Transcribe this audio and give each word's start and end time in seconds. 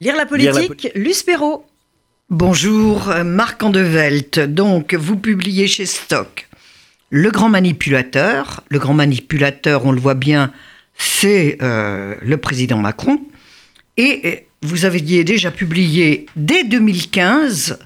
Lire 0.00 0.16
la 0.16 0.26
politique, 0.26 0.90
Luce 0.94 1.22
Perrault. 1.22 1.64
Bonjour, 2.28 3.14
Marc 3.24 3.62
Andevelt. 3.62 4.40
Donc, 4.40 4.92
vous 4.92 5.16
publiez 5.16 5.68
chez 5.68 5.86
Stock 5.86 6.48
Le 7.08 7.30
Grand 7.30 7.48
Manipulateur. 7.48 8.62
Le 8.68 8.78
Grand 8.78 8.92
Manipulateur, 8.92 9.86
on 9.86 9.92
le 9.92 10.00
voit 10.00 10.14
bien, 10.14 10.52
c'est 10.98 11.56
euh, 11.62 12.14
le 12.20 12.36
président 12.36 12.76
Macron. 12.76 13.20
Et 13.96 14.20
euh, 14.24 14.34
vous 14.60 14.84
aviez 14.84 15.24
déjà 15.24 15.50
publié 15.50 16.26
dès 16.36 16.64
2015 16.64 17.78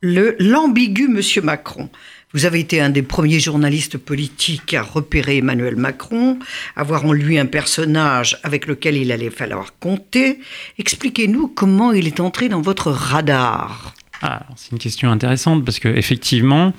le 0.00 0.34
l'ambigu 0.40 1.06
Monsieur 1.06 1.42
Macron. 1.42 1.90
Vous 2.32 2.44
avez 2.44 2.60
été 2.60 2.80
un 2.80 2.90
des 2.90 3.02
premiers 3.02 3.40
journalistes 3.40 3.98
politiques 3.98 4.72
à 4.74 4.82
repérer 4.82 5.38
Emmanuel 5.38 5.74
Macron, 5.74 6.38
à 6.76 6.84
voir 6.84 7.04
en 7.04 7.12
lui 7.12 7.38
un 7.38 7.46
personnage 7.46 8.38
avec 8.44 8.68
lequel 8.68 8.96
il 8.96 9.10
allait 9.10 9.30
falloir 9.30 9.76
compter. 9.80 10.38
Expliquez-nous 10.78 11.48
comment 11.48 11.92
il 11.92 12.06
est 12.06 12.20
entré 12.20 12.48
dans 12.48 12.60
votre 12.60 12.92
radar. 12.92 13.94
Ah, 14.22 14.46
c'est 14.54 14.70
une 14.70 14.78
question 14.78 15.10
intéressante 15.10 15.64
parce 15.64 15.80
que 15.80 15.88
effectivement, 15.88 16.72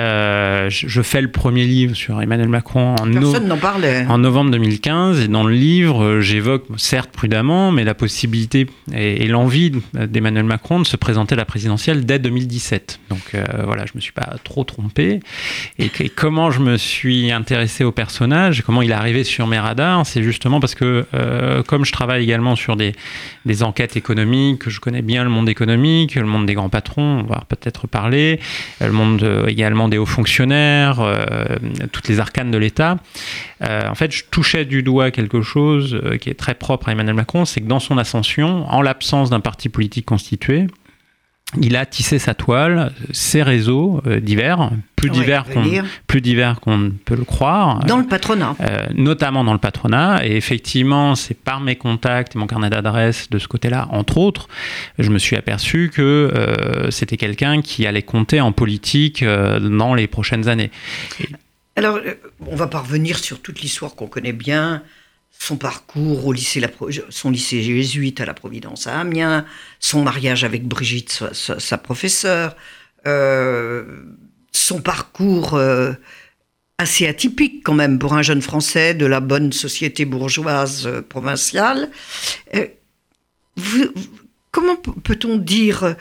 euh, 0.00 0.68
je 0.70 1.02
fais 1.02 1.20
le 1.20 1.30
premier 1.30 1.64
livre 1.64 1.96
sur 1.96 2.20
Emmanuel 2.22 2.48
Macron 2.48 2.94
en, 3.00 3.06
en 4.08 4.18
novembre 4.18 4.50
2015 4.52 5.20
et 5.20 5.28
dans 5.28 5.42
le 5.44 5.54
livre 5.54 6.04
euh, 6.04 6.20
j'évoque 6.20 6.66
certes 6.76 7.10
prudemment 7.10 7.72
mais 7.72 7.84
la 7.84 7.94
possibilité 7.94 8.66
et, 8.94 9.26
l'envie 9.26 9.72
d'Emmanuel 9.94 10.44
Macron 10.44 10.78
de 10.78 10.86
se 10.86 10.96
présenter 10.96 11.34
à 11.34 11.36
la 11.36 11.44
présidentielle 11.44 12.06
dès 12.06 12.18
2017. 12.18 13.00
Donc 13.10 13.34
euh, 13.34 13.44
voilà, 13.64 13.84
je 13.86 13.92
me 13.94 14.00
suis 14.00 14.12
pas 14.12 14.36
trop 14.44 14.64
trompé. 14.64 15.20
Et, 15.78 15.90
comment 16.08 16.50
je 16.50 16.60
me 16.60 16.76
suis 16.76 17.30
intéressé 17.30 17.84
au 17.84 17.92
personnage, 17.92 18.62
comment 18.62 18.82
il 18.82 18.90
est 18.90 18.94
arrivé 18.94 19.24
sur 19.24 19.46
mes 19.46 19.58
radars, 19.58 20.06
c'est 20.06 20.22
justement 20.22 20.60
parce 20.60 20.74
que 20.74 21.06
comme 21.66 21.84
je 21.84 21.92
travaille 21.92 22.22
également 22.22 22.56
sur 22.56 22.76
des, 22.76 22.94
des 23.44 23.62
enquêtes 23.62 23.96
économiques, 23.96 24.68
je 24.68 24.80
connais 24.80 25.02
bien 25.02 25.24
le 25.24 25.30
monde 25.30 25.48
économique, 25.48 26.14
le 26.14 26.24
monde 26.24 26.46
des 26.46 26.54
grands 26.54 26.70
patrons, 26.70 27.24
on 27.24 27.30
va 27.30 27.44
peut-être 27.48 27.86
parler, 27.86 28.40
le 28.80 28.92
monde 28.92 29.44
également 29.46 29.87
des 29.88 29.98
hauts 29.98 30.06
fonctionnaires, 30.06 31.00
euh, 31.00 31.44
toutes 31.92 32.08
les 32.08 32.20
arcanes 32.20 32.50
de 32.50 32.58
l'État. 32.58 32.98
Euh, 33.62 33.88
en 33.88 33.94
fait, 33.94 34.12
je 34.12 34.24
touchais 34.30 34.64
du 34.64 34.82
doigt 34.82 35.10
quelque 35.10 35.42
chose 35.42 35.94
euh, 35.94 36.16
qui 36.16 36.30
est 36.30 36.34
très 36.34 36.54
propre 36.54 36.88
à 36.88 36.92
Emmanuel 36.92 37.14
Macron, 37.14 37.44
c'est 37.44 37.60
que 37.60 37.66
dans 37.66 37.80
son 37.80 37.98
ascension, 37.98 38.66
en 38.70 38.82
l'absence 38.82 39.30
d'un 39.30 39.40
parti 39.40 39.68
politique 39.68 40.06
constitué, 40.06 40.66
il 41.56 41.76
a 41.76 41.86
tissé 41.86 42.18
sa 42.18 42.34
toile, 42.34 42.92
ses 43.10 43.42
réseaux 43.42 44.02
euh, 44.06 44.20
divers, 44.20 44.70
plus 44.96 45.08
divers 45.08 45.44
qu'on 45.44 45.64
plus 46.06 46.20
divers 46.20 46.60
qu'on 46.60 46.76
ne 46.76 46.90
peut 46.90 47.16
le 47.16 47.24
croire. 47.24 47.78
Dans 47.86 47.96
le 47.96 48.04
patronat. 48.04 48.54
Euh, 48.60 48.86
notamment 48.94 49.44
dans 49.44 49.54
le 49.54 49.58
patronat. 49.58 50.26
Et 50.26 50.36
effectivement, 50.36 51.14
c'est 51.14 51.34
par 51.34 51.60
mes 51.60 51.76
contacts 51.76 52.36
et 52.36 52.38
mon 52.38 52.46
carnet 52.46 52.68
d'adresses 52.68 53.30
de 53.30 53.38
ce 53.38 53.48
côté-là, 53.48 53.88
entre 53.92 54.18
autres, 54.18 54.48
je 54.98 55.08
me 55.08 55.18
suis 55.18 55.36
aperçu 55.36 55.90
que 55.92 56.02
euh, 56.02 56.90
c'était 56.90 57.16
quelqu'un 57.16 57.62
qui 57.62 57.86
allait 57.86 58.02
compter 58.02 58.42
en 58.42 58.52
politique 58.52 59.24
dans 59.24 59.94
les 59.94 60.06
prochaines 60.06 60.48
années. 60.48 60.70
Alors, 61.76 62.00
on 62.46 62.56
va 62.56 62.66
pas 62.66 62.80
revenir 62.80 63.18
sur 63.18 63.40
toute 63.40 63.60
l'histoire 63.60 63.94
qu'on 63.94 64.08
connaît 64.08 64.32
bien, 64.32 64.82
son 65.38 65.56
parcours 65.56 66.26
au 66.26 66.32
lycée, 66.32 66.62
son 67.10 67.30
lycée 67.30 67.62
jésuite 67.62 68.20
à 68.20 68.26
la 68.26 68.34
Providence 68.34 68.86
à 68.86 69.00
Amiens, 69.00 69.44
son 69.80 70.02
mariage 70.02 70.44
avec 70.44 70.66
Brigitte, 70.66 71.24
sa, 71.32 71.78
professeure, 71.78 72.56
euh, 73.06 74.02
son 74.52 74.80
parcours 74.80 75.54
euh, 75.54 75.92
assez 76.78 77.06
atypique 77.06 77.62
quand 77.64 77.74
même 77.74 77.98
pour 77.98 78.14
un 78.14 78.22
jeune 78.22 78.42
Français 78.42 78.94
de 78.94 79.06
la 79.06 79.20
bonne 79.20 79.52
société 79.52 80.04
bourgeoise 80.04 80.86
euh, 80.86 81.02
provinciale. 81.02 81.90
comment 84.50 84.76
peut-on 84.76 85.38
dire 85.38 85.96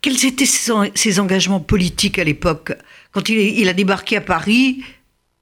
quels 0.00 0.24
étaient 0.24 0.46
ses, 0.46 1.20
engagements 1.20 1.60
politiques 1.60 2.18
à 2.18 2.24
l'époque? 2.24 2.72
Quand 3.12 3.28
il 3.28 3.68
a 3.68 3.72
débarqué 3.72 4.16
à 4.16 4.20
Paris 4.20 4.82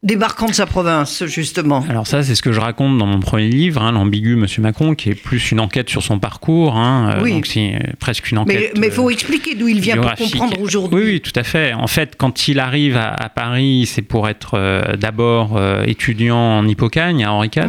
débarquant 0.03 0.47
de 0.47 0.53
sa 0.53 0.67
province, 0.67 1.25
justement. 1.27 1.85
Alors 1.89 2.07
ça, 2.07 2.23
c'est 2.23 2.35
ce 2.35 2.43
que 2.43 2.53
je 2.53 2.61
raconte 2.61 2.99
dans 2.99 3.07
mon 3.07 3.21
premier 3.21 3.49
livre, 3.49 3.83
hein, 3.83 3.93
l'ambigu 3.93 4.37
Monsieur 4.37 4.63
Macron, 4.63 4.95
qui 4.95 5.11
est 5.11 5.15
plus 5.15 5.51
une 5.51 5.61
enquête 5.61 5.91
sur 5.91 6.03
son 6.03 6.19
parcours, 6.19 6.77
hein, 6.77 7.17
euh, 7.17 7.23
oui. 7.23 7.33
donc 7.33 7.47
c'est 7.47 7.75
euh, 7.75 7.93
presque 7.99 8.31
une 8.31 8.39
enquête. 8.39 8.79
Mais 8.79 8.87
il 8.87 8.93
faut 8.93 9.09
euh, 9.09 9.13
expliquer 9.13 9.57
d'où 9.57 9.67
il 9.67 9.81
vient 9.81 9.97
pour 9.97 10.15
comprendre 10.15 10.61
aujourd'hui. 10.61 11.01
Oui, 11.01 11.11
oui, 11.15 11.21
tout 11.21 11.33
à 11.35 11.43
fait. 11.43 11.73
En 11.73 11.89
fait, 11.89 12.15
quand 12.17 12.47
il 12.49 12.61
arrive 12.61 12.97
à, 12.97 13.29
Paris, 13.29 13.87
c'est 13.87 14.03
pour 14.03 14.29
être 14.29 14.97
d'abord 14.97 15.61
étudiant 15.87 16.59
en 16.59 16.67
Hippocagne 16.67 17.25
à 17.25 17.33
Henri 17.33 17.51
IV. 17.55 17.65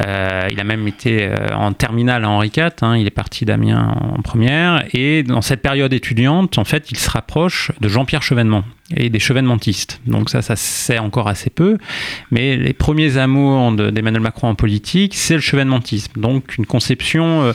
Euh, 0.00 0.48
il 0.50 0.60
a 0.60 0.64
même 0.64 0.86
été 0.86 1.24
euh, 1.24 1.54
en 1.54 1.72
terminale 1.72 2.24
à 2.24 2.28
Henri 2.28 2.52
IV, 2.54 2.70
hein, 2.82 2.96
il 2.96 3.06
est 3.06 3.10
parti 3.10 3.44
d'Amiens 3.44 3.96
en 4.00 4.20
première, 4.20 4.84
et 4.92 5.22
dans 5.22 5.40
cette 5.40 5.62
période 5.62 5.92
étudiante, 5.92 6.58
en 6.58 6.64
fait, 6.64 6.90
il 6.90 6.98
se 6.98 7.08
rapproche 7.08 7.72
de 7.80 7.88
Jean-Pierre 7.88 8.22
Chevènement 8.22 8.64
et 8.94 9.08
des 9.08 9.18
chevènementistes. 9.18 10.00
Donc 10.06 10.28
ça, 10.28 10.42
ça 10.42 10.54
sait 10.54 10.98
encore 10.98 11.28
assez 11.28 11.50
peu, 11.50 11.78
mais 12.30 12.56
les 12.56 12.74
premiers 12.74 13.16
amours 13.16 13.72
d'Emmanuel 13.72 14.22
Macron 14.22 14.48
en 14.48 14.54
politique, 14.54 15.14
c'est 15.14 15.34
le 15.34 15.40
chevènementisme, 15.40 16.20
donc 16.20 16.58
une 16.58 16.66
conception 16.66 17.42
euh, 17.42 17.52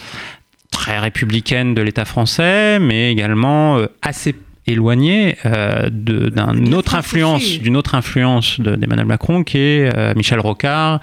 très 0.71 0.97
républicaine 0.97 1.75
de 1.75 1.81
l'État 1.81 2.05
français, 2.05 2.79
mais 2.79 3.11
également 3.11 3.77
assez 4.01 4.33
éloigné 4.67 5.37
euh, 5.45 5.89
d'une 5.91 6.73
autre 6.75 6.95
influence, 6.95 7.59
d'une 7.59 7.75
autre 7.75 7.95
influence 7.95 8.59
d'Emmanuel 8.59 9.05
Macron 9.05 9.43
qui 9.43 9.57
est 9.57 9.97
euh, 9.97 10.13
Michel 10.15 10.39
Rocard 10.39 10.99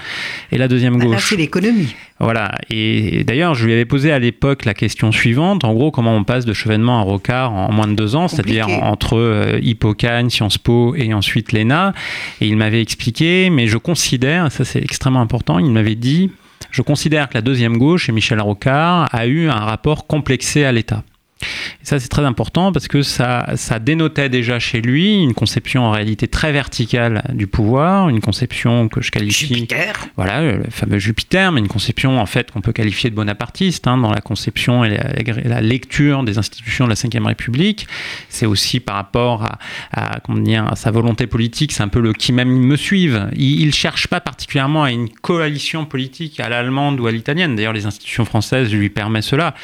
et 0.52 0.58
la 0.58 0.68
deuxième 0.68 0.98
gauche. 0.98 1.12
Là, 1.12 1.18
c'est 1.20 1.36
l'économie. 1.36 1.94
Voilà. 2.20 2.52
Et, 2.70 3.24
d'ailleurs, 3.24 3.54
je 3.54 3.64
lui 3.64 3.72
avais 3.72 3.84
posé 3.84 4.12
à 4.12 4.18
l'époque 4.18 4.64
la 4.64 4.74
question 4.74 5.12
suivante. 5.12 5.64
En 5.64 5.72
gros, 5.72 5.90
comment 5.90 6.14
on 6.14 6.24
passe 6.24 6.44
de 6.44 6.52
Chevènement 6.52 7.00
à 7.00 7.02
Rocard 7.02 7.52
en, 7.52 7.72
moins 7.72 7.88
de 7.88 7.94
deux 7.94 8.16
ans, 8.16 8.28
c'est-à-dire 8.28 8.68
entre 8.68 9.16
euh, 9.16 9.58
Hippocagne, 9.62 10.30
Sciences 10.30 10.58
Po 10.58 10.94
et 10.96 11.12
ensuite 11.12 11.52
l'ENA. 11.52 11.94
Et 12.40 12.46
il 12.46 12.56
m'avait 12.56 12.82
expliqué, 12.82 13.50
mais 13.50 13.66
je 13.66 13.78
considère, 13.78 14.50
ça 14.52 14.64
c'est 14.64 14.82
extrêmement 14.82 15.20
important, 15.20 15.58
il 15.58 15.70
m'avait 15.70 15.94
dit, 15.94 16.30
je 16.70 16.82
considère 16.82 17.28
que 17.28 17.34
la 17.34 17.40
deuxième 17.40 17.78
gauche, 17.78 18.08
et 18.08 18.12
Michel 18.12 18.40
Rocard, 18.40 19.08
a 19.12 19.26
eu 19.26 19.48
un 19.48 19.60
rapport 19.60 20.06
complexé 20.06 20.64
à 20.64 20.72
l'État. 20.72 21.02
Et 21.42 21.84
ça, 21.84 21.98
c'est 21.98 22.08
très 22.08 22.24
important 22.24 22.72
parce 22.72 22.88
que 22.88 23.02
ça, 23.02 23.52
ça 23.56 23.78
dénotait 23.78 24.28
déjà 24.28 24.58
chez 24.58 24.80
lui 24.80 25.22
une 25.22 25.34
conception 25.34 25.84
en 25.84 25.90
réalité 25.90 26.28
très 26.28 26.52
verticale 26.52 27.22
du 27.34 27.46
pouvoir, 27.46 28.08
une 28.08 28.20
conception 28.20 28.88
que 28.88 29.00
je 29.00 29.10
qualifie. 29.10 29.54
Jupiter. 29.54 29.94
Voilà, 30.16 30.42
le 30.42 30.64
fameux 30.70 30.98
Jupiter, 30.98 31.52
mais 31.52 31.60
une 31.60 31.68
conception 31.68 32.20
en 32.20 32.26
fait 32.26 32.50
qu'on 32.50 32.60
peut 32.60 32.72
qualifier 32.72 33.10
de 33.10 33.14
bonapartiste 33.14 33.86
hein, 33.86 33.98
dans 33.98 34.10
la 34.10 34.20
conception 34.20 34.84
et 34.84 34.98
la, 35.44 35.60
lecture 35.60 36.22
des 36.22 36.38
institutions 36.38 36.86
de 36.86 36.94
la 36.94 37.20
Ve 37.20 37.26
République. 37.26 37.86
C'est 38.28 38.46
aussi 38.46 38.80
par 38.80 38.96
rapport 38.96 39.44
à, 39.44 39.58
à, 39.92 40.20
comment 40.20 40.40
dire, 40.40 40.66
à 40.66 40.76
sa 40.76 40.90
volonté 40.90 41.26
politique, 41.26 41.72
c'est 41.72 41.82
un 41.82 41.88
peu 41.88 42.00
le 42.00 42.12
qui 42.12 42.32
même 42.32 42.48
me 42.48 42.76
suive. 42.76 43.28
Il 43.36 43.66
ne 43.66 43.72
cherche 43.72 44.08
pas 44.08 44.20
particulièrement 44.20 44.84
à 44.84 44.90
une 44.90 45.08
coalition 45.08 45.84
politique 45.84 46.40
à 46.40 46.48
l'allemande 46.48 47.00
ou 47.00 47.06
à 47.06 47.12
l'italienne. 47.12 47.56
D'ailleurs, 47.56 47.72
les 47.72 47.86
institutions 47.86 48.24
françaises 48.24 48.72
lui 48.72 48.90
permettent 48.90 49.24
cela. 49.24 49.54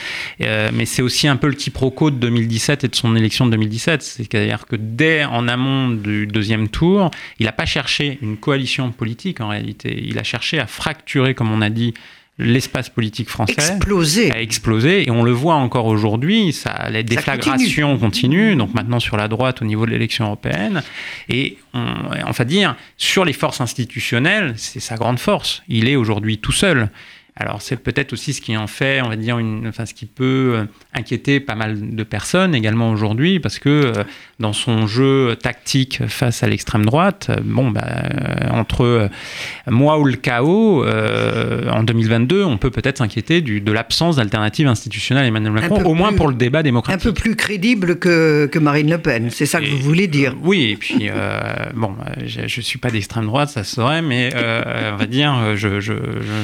Euh, 0.40 0.70
mais 0.72 0.84
c'est 0.84 1.02
aussi 1.02 1.28
un 1.28 1.36
peu 1.36 1.48
le 1.48 1.54
quiproquo 1.64 2.10
de 2.10 2.16
2017 2.16 2.84
et 2.84 2.88
de 2.88 2.94
son 2.94 3.16
élection 3.16 3.46
de 3.46 3.52
2017. 3.52 4.02
C'est-à-dire 4.02 4.66
que 4.66 4.76
dès 4.76 5.24
en 5.24 5.48
amont 5.48 5.88
du 5.88 6.26
deuxième 6.26 6.68
tour, 6.68 7.10
il 7.38 7.46
n'a 7.46 7.52
pas 7.52 7.64
cherché 7.64 8.18
une 8.20 8.36
coalition 8.36 8.90
politique 8.92 9.40
en 9.40 9.48
réalité. 9.48 10.02
Il 10.04 10.18
a 10.18 10.24
cherché 10.24 10.58
à 10.58 10.66
fracturer, 10.66 11.34
comme 11.34 11.50
on 11.50 11.62
a 11.62 11.70
dit, 11.70 11.94
l'espace 12.38 12.90
politique 12.90 13.30
français. 13.30 13.54
Exploser. 13.54 14.32
a 14.32 14.42
explosé 14.42 15.06
et 15.06 15.10
on 15.10 15.22
le 15.22 15.30
voit 15.30 15.54
encore 15.54 15.86
aujourd'hui. 15.86 16.52
Ça 16.52 16.90
les 16.90 17.04
déflagrations 17.04 17.96
continuent. 17.96 18.56
Donc 18.56 18.74
maintenant 18.74 19.00
sur 19.00 19.16
la 19.16 19.28
droite 19.28 19.62
au 19.62 19.64
niveau 19.64 19.86
de 19.86 19.92
l'élection 19.92 20.26
européenne. 20.26 20.82
Et 21.28 21.56
on, 21.72 21.86
on 22.26 22.30
va 22.30 22.44
dire 22.44 22.74
sur 22.96 23.24
les 23.24 23.32
forces 23.32 23.60
institutionnelles 23.60 24.54
c'est 24.56 24.80
sa 24.80 24.96
grande 24.96 25.20
force. 25.20 25.62
Il 25.68 25.88
est 25.88 25.96
aujourd'hui 25.96 26.38
tout 26.38 26.52
seul 26.52 26.90
alors 27.36 27.62
c'est 27.62 27.76
peut-être 27.76 28.12
aussi 28.12 28.32
ce 28.32 28.40
qui 28.40 28.56
en 28.56 28.68
fait, 28.68 29.02
on 29.02 29.08
va 29.08 29.16
dire, 29.16 29.40
une, 29.40 29.66
enfin, 29.66 29.86
ce 29.86 29.94
qui 29.94 30.06
peut 30.06 30.52
euh, 30.54 30.64
inquiéter 30.94 31.40
pas 31.40 31.56
mal 31.56 31.96
de 31.96 32.02
personnes 32.04 32.54
également 32.54 32.90
aujourd'hui, 32.90 33.40
parce 33.40 33.58
que 33.58 33.68
euh, 33.68 34.04
dans 34.38 34.52
son 34.52 34.86
jeu 34.86 35.34
tactique 35.42 36.06
face 36.06 36.44
à 36.44 36.46
l'extrême 36.46 36.84
droite, 36.84 37.26
euh, 37.30 37.40
bon, 37.42 37.72
bah, 37.72 38.04
entre 38.52 39.10
moi 39.66 39.98
ou 39.98 40.04
le 40.04 40.14
chaos, 40.14 40.84
en 40.84 41.82
2022, 41.82 42.44
on 42.44 42.56
peut 42.56 42.70
peut-être 42.70 42.98
s'inquiéter 42.98 43.40
de 43.42 43.72
l'absence 43.72 44.16
d'alternative 44.16 44.68
institutionnelle 44.68 45.24
à 45.24 45.26
Emmanuel 45.26 45.52
Macron, 45.54 45.82
au 45.82 45.94
moins 45.94 46.12
pour 46.12 46.28
le 46.28 46.34
débat 46.34 46.62
démocratique. 46.62 47.04
Un 47.04 47.10
peu 47.10 47.14
plus 47.14 47.34
crédible 47.34 47.98
que, 47.98 48.46
que 48.46 48.60
Marine 48.60 48.90
Le 48.90 48.98
Pen, 48.98 49.30
c'est 49.30 49.46
ça 49.46 49.60
que 49.60 49.66
vous 49.66 49.78
voulez 49.78 50.06
dire 50.06 50.36
Oui, 50.40 50.70
et 50.70 50.76
puis, 50.76 51.08
bon, 51.74 51.96
je 52.24 52.42
ne 52.42 52.62
suis 52.62 52.78
pas 52.78 52.90
d'extrême 52.90 53.26
droite, 53.26 53.48
ça 53.48 53.64
se 53.64 53.74
saurait, 53.74 54.02
mais 54.02 54.30
on 54.36 54.96
va 54.96 55.06
dire, 55.06 55.56
je, 55.56 55.80
je, 55.80 55.94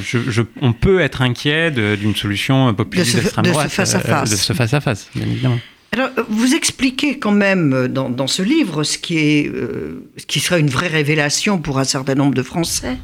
je, 0.03 0.43
on 0.61 0.73
peut 0.80 0.80
être 0.89 1.23
inquiet 1.23 1.71
d'une 1.71 2.17
solution 2.17 2.73
populiste 2.75 3.17
d'extrême 3.17 3.47
droite. 3.47 3.67
De 3.67 3.71
ce 3.71 3.77
face 3.77 3.95
à 3.95 4.01
face. 4.01 4.31
De 4.31 4.37
ce 4.37 4.53
face 4.53 4.75
à 4.75 4.81
face, 4.81 5.09
bien 5.15 5.27
évidemment. 5.27 5.61
Alors, 5.93 6.11
vous 6.29 6.55
expliquez 6.55 7.19
quand 7.19 7.33
même 7.33 7.89
dans, 7.89 8.09
dans 8.09 8.29
ce 8.29 8.43
livre 8.43 8.85
ce 8.85 8.97
qui, 8.97 9.19
est, 9.19 9.49
euh, 9.49 10.05
ce 10.17 10.25
qui 10.25 10.39
sera 10.41 10.59
une 10.59 10.71
vraie 10.71 10.87
révélation 10.89 11.59
pour 11.59 11.79
un 11.81 11.85
certain 11.85 12.15
nombre 12.15 12.35
de 12.35 12.43
Français. 12.43 12.97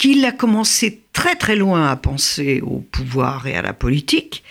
qu'il 0.00 0.24
a 0.24 0.32
commencé 0.32 1.02
très 1.12 1.36
très 1.36 1.56
loin 1.56 1.88
à 1.88 1.94
penser 1.94 2.62
au 2.62 2.78
pouvoir 2.78 3.46
et 3.46 3.54
à 3.54 3.60
la 3.60 3.74
politique, 3.74 4.42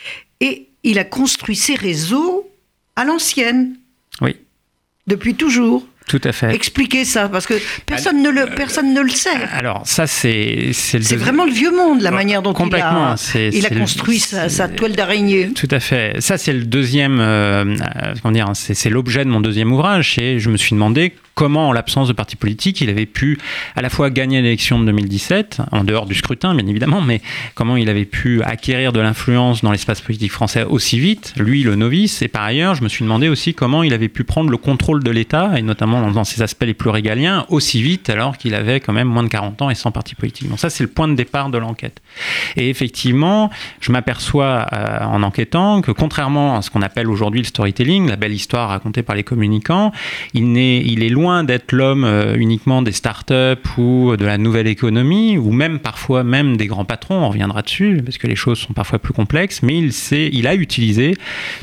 et 0.42 0.68
il 0.84 1.00
a 1.00 1.04
construit 1.04 1.56
ses 1.56 1.74
réseaux 1.74 2.48
à 2.96 3.04
l'ancienne. 3.04 3.76
Oui. 4.22 4.36
Depuis 5.08 5.34
toujours. 5.34 5.88
Tout 6.10 6.20
à 6.24 6.32
fait. 6.32 6.52
Expliquez 6.56 7.06
ça, 7.06 7.30
parce 7.30 7.46
que 7.46 7.54
personne, 7.86 8.24
ne, 8.24 8.32
le, 8.32 8.48
personne 8.48 8.96
ne 8.96 9.02
le 9.02 9.12
sait. 9.12 9.30
Alors, 9.54 9.84
ça, 9.86 10.08
c'est. 10.08 10.72
C'est 10.74 11.16
vraiment 11.16 11.46
le 11.46 11.52
vieux 11.52 11.70
monde, 11.70 12.02
la 12.02 12.10
manière 12.10 12.42
dont 12.42 12.52
il 12.54 12.76
a, 12.76 13.16
il 13.54 13.66
a 13.66 13.70
construit 13.70 14.18
sa, 14.18 14.68
toile 14.68 14.94
d'araignée. 14.94 15.52
Tout 15.54 15.68
à 15.70 15.80
fait. 15.80 16.20
Ça, 16.20 16.40
c'est 16.40 16.52
le 16.52 16.66
deuxième. 16.66 17.20
Euh, 17.20 17.76
comment 18.24 18.32
dire 18.32 18.48
C'est 18.54 18.90
l'objet 18.90 19.24
de 19.24 19.30
mon 19.30 19.40
deuxième 19.40 19.72
ouvrage. 19.72 20.18
Et 20.20 20.40
je 20.40 20.50
me 20.50 20.58
suis 20.58 20.74
demandé 20.74 21.14
comment, 21.40 21.70
en 21.70 21.72
l'absence 21.72 22.10
de 22.10 22.14
parti 22.14 22.36
politique, 22.36 22.82
il 22.82 22.90
avait 22.90 23.06
pu 23.06 23.40
à 23.78 23.82
la 23.82 23.90
fois 23.90 24.10
gagner 24.10 24.42
l'élection 24.42 24.78
de 24.78 24.86
2017, 24.88 25.62
en 25.72 25.86
dehors 25.86 26.06
du 26.06 26.14
scrutin, 26.14 26.54
bien 26.54 26.68
évidemment, 26.68 27.00
mais 27.00 27.22
comment 27.56 27.78
il 27.78 27.88
avait 27.88 28.04
pu 28.04 28.44
acquérir 28.44 28.92
de 28.92 29.00
l'influence 29.00 29.64
dans 29.64 29.72
l'espace 29.72 30.02
politique 30.02 30.34
français 30.34 30.66
aussi 30.66 31.00
vite, 31.00 31.34
lui, 31.38 31.64
le 31.64 31.76
novice. 31.76 32.22
Et 32.22 32.28
par 32.28 32.44
ailleurs, 32.44 32.76
je 32.76 32.84
me 32.84 32.90
suis 32.90 33.06
demandé 33.06 33.30
aussi 33.30 33.54
comment 33.54 33.84
il 33.84 33.94
avait 33.94 34.10
pu 34.10 34.26
prendre 34.26 34.50
le 34.50 34.58
contrôle 34.58 35.02
de 35.02 35.12
l'État, 35.12 35.54
et 35.56 35.62
notamment 35.62 36.12
dans 36.12 36.26
ses 36.26 36.42
aspects 36.42 36.66
les 36.66 36.74
plus 36.74 36.90
régaliens, 36.90 37.46
aussi 37.48 37.82
vite, 37.82 38.10
alors 38.10 38.38
qu'il 38.38 38.54
avait 38.54 38.82
quand 38.82 38.92
même 38.92 39.08
moins 39.08 39.24
de 39.24 39.30
40 39.30 39.62
ans 39.62 39.70
et 39.70 39.76
sans 39.76 39.92
parti 39.92 40.16
politique. 40.16 40.50
Donc 40.50 40.60
ça, 40.60 40.70
c'est 40.70 40.84
le 40.84 40.90
point 40.90 41.08
de 41.08 41.16
départ 41.16 41.50
de 41.50 41.58
l'enquête. 41.58 42.02
Et 42.58 42.70
effectivement, 42.70 43.50
je 43.80 43.94
m'aperçois 43.94 44.66
euh, 44.74 45.06
en 45.06 45.24
enquêtant 45.24 45.82
que 45.82 45.94
contrairement 45.94 46.58
à 46.58 46.62
ce 46.62 46.70
qu'on 46.70 46.82
appelle 46.82 47.08
aujourd'hui 47.08 47.40
le 47.40 47.48
storytelling, 47.48 48.10
la 48.10 48.18
belle 48.18 48.34
histoire 48.34 48.68
racontée 48.68 49.04
par 49.04 49.16
les 49.16 49.24
communicants, 49.24 49.94
il 50.34 50.50
il 50.50 51.04
est 51.04 51.10
loin 51.10 51.29
d'être 51.44 51.72
l'homme 51.72 52.04
euh, 52.04 52.36
uniquement 52.36 52.82
des 52.82 52.92
startups 52.92 53.70
ou 53.78 54.16
de 54.18 54.26
la 54.26 54.38
nouvelle 54.38 54.68
économie, 54.68 55.38
ou 55.38 55.52
même 55.52 55.80
parfois 55.80 56.24
même 56.24 56.58
des 56.58 56.68
grands 56.68 56.86
patrons, 56.86 57.16
on 57.16 57.30
reviendra 57.30 57.62
dessus, 57.62 58.02
parce 58.04 58.18
que 58.18 58.28
les 58.28 58.36
choses 58.36 58.60
sont 58.60 58.74
parfois 58.74 59.00
plus 59.00 59.14
complexes, 59.14 59.62
mais 59.64 59.78
il, 59.78 59.94
sait, 59.94 60.30
il 60.34 60.48
a 60.48 60.56
utilisé 60.56 61.16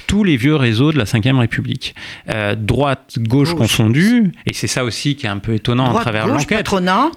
tous 0.07 0.25
les 0.25 0.37
vieux 0.37 0.57
réseaux 0.57 0.93
de 0.93 0.99
la 0.99 1.05
Ve 1.05 1.39
République. 1.39 1.95
Euh, 2.33 2.55
droite, 2.55 3.19
gauche, 3.19 3.55
confondue, 3.55 4.33
et 4.47 4.53
c'est 4.53 4.67
ça 4.67 4.85
aussi 4.85 5.17
qui 5.17 5.27
est 5.27 5.31
un 5.31 5.39
peu 5.39 5.55
étonnant 5.55 5.97
à 5.97 6.01
travers 6.01 6.27
l'enquête. 6.27 6.67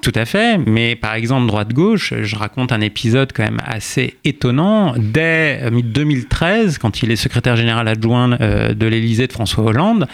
Tout 0.01 0.11
à 0.15 0.25
fait, 0.25 0.57
mais 0.57 0.95
par 0.95 1.13
exemple, 1.13 1.47
droite-gauche, 1.47 2.13
je 2.21 2.35
raconte 2.35 2.71
un 2.71 2.81
épisode 2.81 3.31
quand 3.33 3.43
même 3.43 3.61
assez 3.65 4.15
étonnant. 4.25 4.93
Dès 4.97 5.69
2013, 5.71 6.77
quand 6.77 7.03
il 7.03 7.11
est 7.11 7.15
secrétaire 7.15 7.55
général 7.55 7.87
adjoint 7.87 8.37
euh, 8.39 8.73
de 8.73 8.87
l'Élysée 8.87 9.27
de 9.27 9.33
François 9.33 9.63
Hollande, 9.63 10.07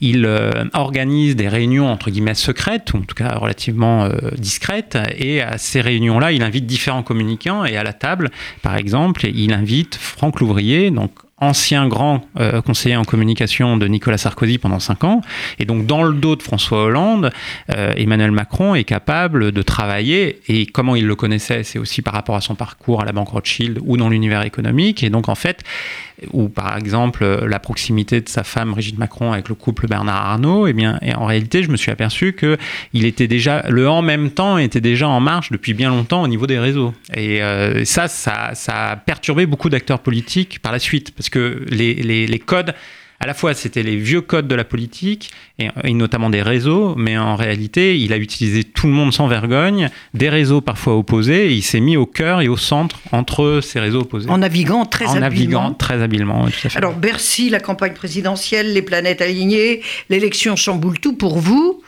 il 0.00 0.28
organise 0.72 1.36
des 1.36 1.48
réunions 1.48 1.73
entre 1.82 2.10
guillemets 2.10 2.34
secrètes, 2.34 2.92
ou 2.94 2.98
en 2.98 3.02
tout 3.02 3.14
cas 3.14 3.36
relativement 3.36 4.04
euh, 4.04 4.30
discrètes. 4.38 4.98
Et 5.16 5.42
à 5.42 5.58
ces 5.58 5.80
réunions-là, 5.80 6.32
il 6.32 6.42
invite 6.42 6.66
différents 6.66 7.02
communicants. 7.02 7.64
Et 7.64 7.76
à 7.76 7.82
la 7.82 7.92
table, 7.92 8.30
par 8.62 8.76
exemple, 8.76 9.26
il 9.26 9.52
invite 9.52 9.94
Franck 9.96 10.40
Louvrier, 10.40 10.90
donc 10.90 11.10
ancien 11.38 11.88
grand 11.88 12.22
euh, 12.38 12.62
conseiller 12.62 12.96
en 12.96 13.04
communication 13.04 13.76
de 13.76 13.86
Nicolas 13.86 14.18
Sarkozy 14.18 14.58
pendant 14.58 14.78
cinq 14.78 15.04
ans. 15.04 15.20
Et 15.58 15.64
donc, 15.64 15.86
dans 15.86 16.02
le 16.02 16.14
dos 16.14 16.36
de 16.36 16.42
François 16.42 16.84
Hollande, 16.84 17.32
euh, 17.70 17.92
Emmanuel 17.96 18.30
Macron 18.30 18.74
est 18.74 18.84
capable 18.84 19.52
de 19.52 19.62
travailler. 19.62 20.40
Et 20.48 20.66
comment 20.66 20.94
il 20.96 21.06
le 21.06 21.16
connaissait, 21.16 21.64
c'est 21.64 21.78
aussi 21.78 22.02
par 22.02 22.14
rapport 22.14 22.36
à 22.36 22.40
son 22.40 22.54
parcours 22.54 23.02
à 23.02 23.04
la 23.04 23.12
Banque 23.12 23.30
Rothschild 23.30 23.80
ou 23.82 23.96
dans 23.96 24.08
l'univers 24.08 24.42
économique. 24.42 25.02
Et 25.02 25.10
donc, 25.10 25.28
en 25.28 25.34
fait, 25.34 25.64
ou 26.32 26.48
par 26.48 26.76
exemple 26.78 27.24
la 27.24 27.58
proximité 27.58 28.20
de 28.20 28.28
sa 28.28 28.44
femme 28.44 28.70
Brigitte 28.70 28.98
Macron 28.98 29.32
avec 29.32 29.48
le 29.48 29.54
couple 29.54 29.88
Bernard 29.88 30.26
Arnault, 30.26 30.66
et 30.66 30.70
eh 30.70 30.72
bien, 30.72 30.98
et 31.02 31.14
en 31.14 31.26
réalité, 31.26 31.62
je 31.62 31.70
me 31.70 31.76
suis 31.76 31.90
aperçu 31.90 32.32
que 32.32 32.56
il 32.92 33.04
était 33.04 33.26
déjà 33.26 33.64
le 33.68 33.88
en 33.88 34.02
même 34.02 34.30
temps 34.30 34.58
était 34.58 34.80
déjà 34.80 35.08
en 35.08 35.20
marche 35.20 35.50
depuis 35.50 35.74
bien 35.74 35.90
longtemps 35.90 36.22
au 36.22 36.28
niveau 36.28 36.46
des 36.46 36.58
réseaux. 36.58 36.94
Et 37.14 37.42
euh, 37.42 37.84
ça, 37.84 38.08
ça, 38.08 38.50
ça 38.54 38.90
a 38.90 38.96
perturbé 38.96 39.46
beaucoup 39.46 39.68
d'acteurs 39.68 40.00
politiques 40.00 40.60
par 40.60 40.72
la 40.72 40.78
suite, 40.78 41.12
parce 41.24 41.30
que 41.30 41.64
les, 41.70 41.94
les, 41.94 42.26
les 42.26 42.38
codes 42.38 42.74
à 43.20 43.26
la 43.26 43.32
fois 43.32 43.54
c'était 43.54 43.82
les 43.82 43.96
vieux 43.96 44.20
codes 44.20 44.46
de 44.46 44.54
la 44.54 44.64
politique 44.64 45.30
et, 45.58 45.94
notamment 45.94 46.28
des 46.28 46.42
réseaux, 46.42 46.94
mais 46.96 47.16
en 47.16 47.36
réalité 47.36 47.98
il 47.98 48.12
a 48.12 48.18
utilisé 48.18 48.64
tout 48.64 48.86
le 48.86 48.92
monde 48.92 49.14
sans 49.14 49.26
vergogne, 49.26 49.88
des 50.12 50.28
réseaux 50.28 50.60
parfois 50.60 50.96
opposés, 50.96 51.46
et 51.46 51.52
il 51.52 51.62
s'est 51.62 51.80
mis 51.80 51.96
au 51.96 52.04
cœur 52.04 52.42
et 52.42 52.48
au 52.48 52.58
centre 52.58 52.98
entre 53.12 53.60
ces 53.62 53.80
réseaux 53.80 54.00
opposés. 54.00 54.28
En 54.28 54.38
naviguant 54.38 54.84
très 54.84 55.06
en 55.06 55.22
habilement. 55.22 55.62
naviguant 55.62 55.72
très 55.72 56.02
habilement. 56.02 56.46
Alors 56.74 56.94
Bercy, 56.94 57.48
la 57.48 57.60
campagne 57.60 57.94
présidentielle, 57.94 58.74
les 58.74 58.82
planètes 58.82 59.22
alignées, 59.22 59.80
l'élection 60.10 60.56
chamboule 60.56 60.98
tout 60.98 61.14
pour 61.14 61.38
vous. 61.38 61.82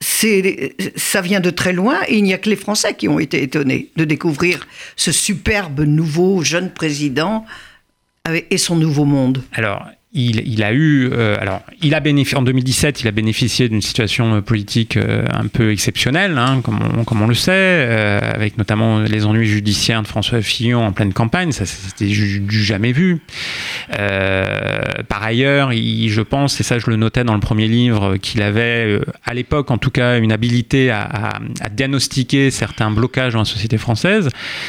Ça 0.00 1.20
vient 1.22 1.40
de 1.40 1.50
très 1.50 1.72
loin 1.72 1.96
et 2.06 2.18
il 2.18 2.24
n'y 2.24 2.34
a 2.34 2.38
que 2.38 2.50
les 2.50 2.56
Français 2.56 2.94
qui 2.94 3.08
ont 3.08 3.18
été 3.18 3.42
étonnés 3.42 3.90
de 3.96 4.04
découvrir 4.04 4.68
ce 4.96 5.10
superbe 5.10 5.80
nouveau 5.80 6.42
jeune 6.42 6.70
président 6.70 7.44
et 8.32 8.58
son 8.58 8.76
nouveau 8.76 9.04
monde. 9.04 9.42
Alors, 9.52 9.86
il, 10.16 10.62
a 10.62 10.72
eu, 10.72 11.10
euh, 11.12 11.36
alors, 11.40 11.60
il 11.82 11.92
a 11.92 11.98
bénéficié 11.98 12.38
en 12.38 12.42
2017, 12.42 13.00
il 13.00 13.08
a 13.08 13.10
bénéficié 13.10 13.68
d'une 13.68 13.82
situation 13.82 14.36
euh, 14.36 14.40
politique 14.40 14.96
euh, 14.96 15.26
un 15.32 15.48
peu 15.48 15.72
exceptionnelle, 15.72 16.38
hein, 16.38 16.62
comme, 16.62 17.22
on, 17.22 17.26
le 17.26 17.34
sait, 17.34 18.20
avec 18.22 18.56
notamment 18.56 19.00
les 19.00 19.26
ennuis 19.26 19.46
judiciaires 19.46 20.02
de 20.02 20.06
François 20.06 20.40
Fillon 20.40 20.84
en 20.84 20.92
pleine 20.92 21.12
campagne, 21.12 21.50
ça 21.50 21.66
c'était 21.66 22.06
du 22.06 22.62
jamais 22.62 22.92
vu. 22.92 23.22
par 23.88 25.22
ailleurs, 25.22 25.72
il, 25.72 26.08
je 26.10 26.20
pense, 26.20 26.60
et 26.60 26.62
ça 26.62 26.78
je 26.78 26.90
le 26.90 26.96
notais 26.96 27.24
dans 27.24 27.34
le 27.34 27.40
premier 27.40 27.66
livre, 27.66 28.16
qu'il 28.16 28.42
avait, 28.42 29.00
à 29.24 29.34
l'époque 29.34 29.70
en 29.70 29.78
tout 29.78 29.90
cas, 29.90 30.18
une 30.18 30.32
habilité 30.32 30.90
à, 30.90 31.38
à, 31.60 31.68
diagnostiquer 31.70 32.50
certains 32.50 32.90
blocages 32.90 33.32
dans 33.32 33.40
la 33.40 33.44
société 33.44 33.78
française, 33.78 34.28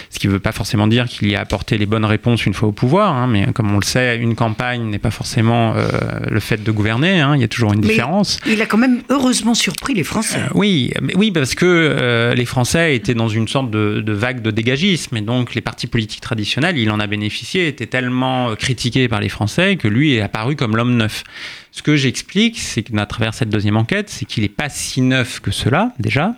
ce 0.09 0.17
qui 0.17 0.27
ne 0.27 0.33
veut 0.33 0.39
pas 0.39 0.53
forcément 0.53 0.87
dire 0.87 1.07
qu'il 1.07 1.29
y 1.29 1.35
a 1.35 1.41
apporté 1.41 1.77
les 1.77 1.85
bonnes 1.85 2.05
réponses 2.05 2.45
une 2.45 2.53
fois 2.53 2.69
au 2.69 2.73
pouvoir, 2.73 3.13
hein, 3.13 3.27
mais 3.27 3.47
comme 3.53 3.71
on 3.71 3.79
le 3.79 3.85
sait, 3.85 4.17
une 4.17 4.35
campagne 4.35 4.89
n'est 4.89 4.99
pas 4.99 5.11
forcément 5.11 5.34
euh, 5.43 5.87
le 6.29 6.39
fait 6.39 6.63
de 6.63 6.71
gouverner, 6.71 7.19
hein, 7.19 7.35
il 7.35 7.41
y 7.41 7.43
a 7.43 7.47
toujours 7.47 7.73
une 7.73 7.81
différence. 7.81 8.39
il 8.45 8.61
a 8.61 8.65
quand 8.65 8.77
même 8.77 9.01
heureusement 9.09 9.53
surpris 9.53 9.93
les 9.93 10.03
Français. 10.03 10.39
Euh, 10.39 10.49
oui, 10.53 10.91
oui, 11.15 11.31
parce 11.31 11.55
que 11.55 11.65
euh, 11.65 12.33
les 12.33 12.45
Français 12.45 12.95
étaient 12.95 13.13
dans 13.13 13.29
une 13.29 13.47
sorte 13.47 13.71
de, 13.71 14.03
vague 14.13 14.41
de 14.41 14.51
dégagisme, 14.51 15.17
et 15.17 15.21
donc 15.21 15.55
les 15.55 15.61
partis 15.61 15.87
politiques 15.87 16.21
traditionnels, 16.21 16.77
il 16.77 16.89
en 16.91 16.99
a 16.99 17.07
bénéficié, 17.07 17.67
étaient 17.67 17.85
tellement 17.85 18.55
critiqués 18.55 19.07
par 19.07 19.19
les 19.19 19.29
Français 19.29 19.75
que 19.75 19.87
lui 19.87 20.15
est 20.15 20.21
apparu 20.21 20.55
comme 20.55 20.75
l'homme 20.75 20.95
neuf. 20.95 21.23
Ce 21.71 21.81
que 21.81 21.95
j'explique, 21.95 22.59
c'est 22.59 22.83
qu'à 22.83 23.05
travers 23.05 23.33
cette 23.33 23.49
deuxième 23.49 23.77
enquête, 23.77 24.09
c'est 24.09 24.25
qu'il 24.25 24.43
n'est 24.43 24.49
pas 24.49 24.69
si 24.69 25.01
neuf 25.01 25.41
que 25.41 25.51
cela, 25.51 25.91
déjà, 25.99 26.35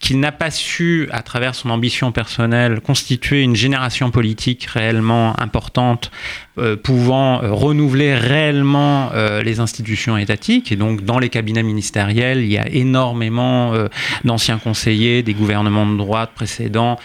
qu'il 0.00 0.20
n'a 0.20 0.32
pas 0.32 0.50
su, 0.50 1.08
à 1.12 1.22
travers 1.22 1.54
son 1.54 1.70
ambition 1.70 2.12
personnelle, 2.12 2.80
constituer 2.80 3.42
une 3.42 3.56
génération 3.56 4.10
politique 4.10 4.64
réellement 4.64 5.38
importante, 5.40 6.10
euh, 6.56 6.76
pouvant 6.76 7.42
euh, 7.42 7.52
renouveler 7.52 8.14
réellement 8.14 9.10
euh, 9.12 9.42
les 9.42 9.58
institutions 9.58 10.16
étatiques. 10.16 10.70
Et 10.70 10.76
donc, 10.76 11.02
dans 11.02 11.18
les 11.18 11.28
cabinets 11.28 11.64
ministériels, 11.64 12.42
il 12.42 12.52
y 12.52 12.58
a 12.58 12.68
énormément 12.68 13.72
d'anciens 14.24 14.58
conseillers 14.58 15.22
des 15.24 15.34
gouvernements 15.34 15.86
de 15.86 15.96
droite 15.96 16.30
précédents, 16.34 16.98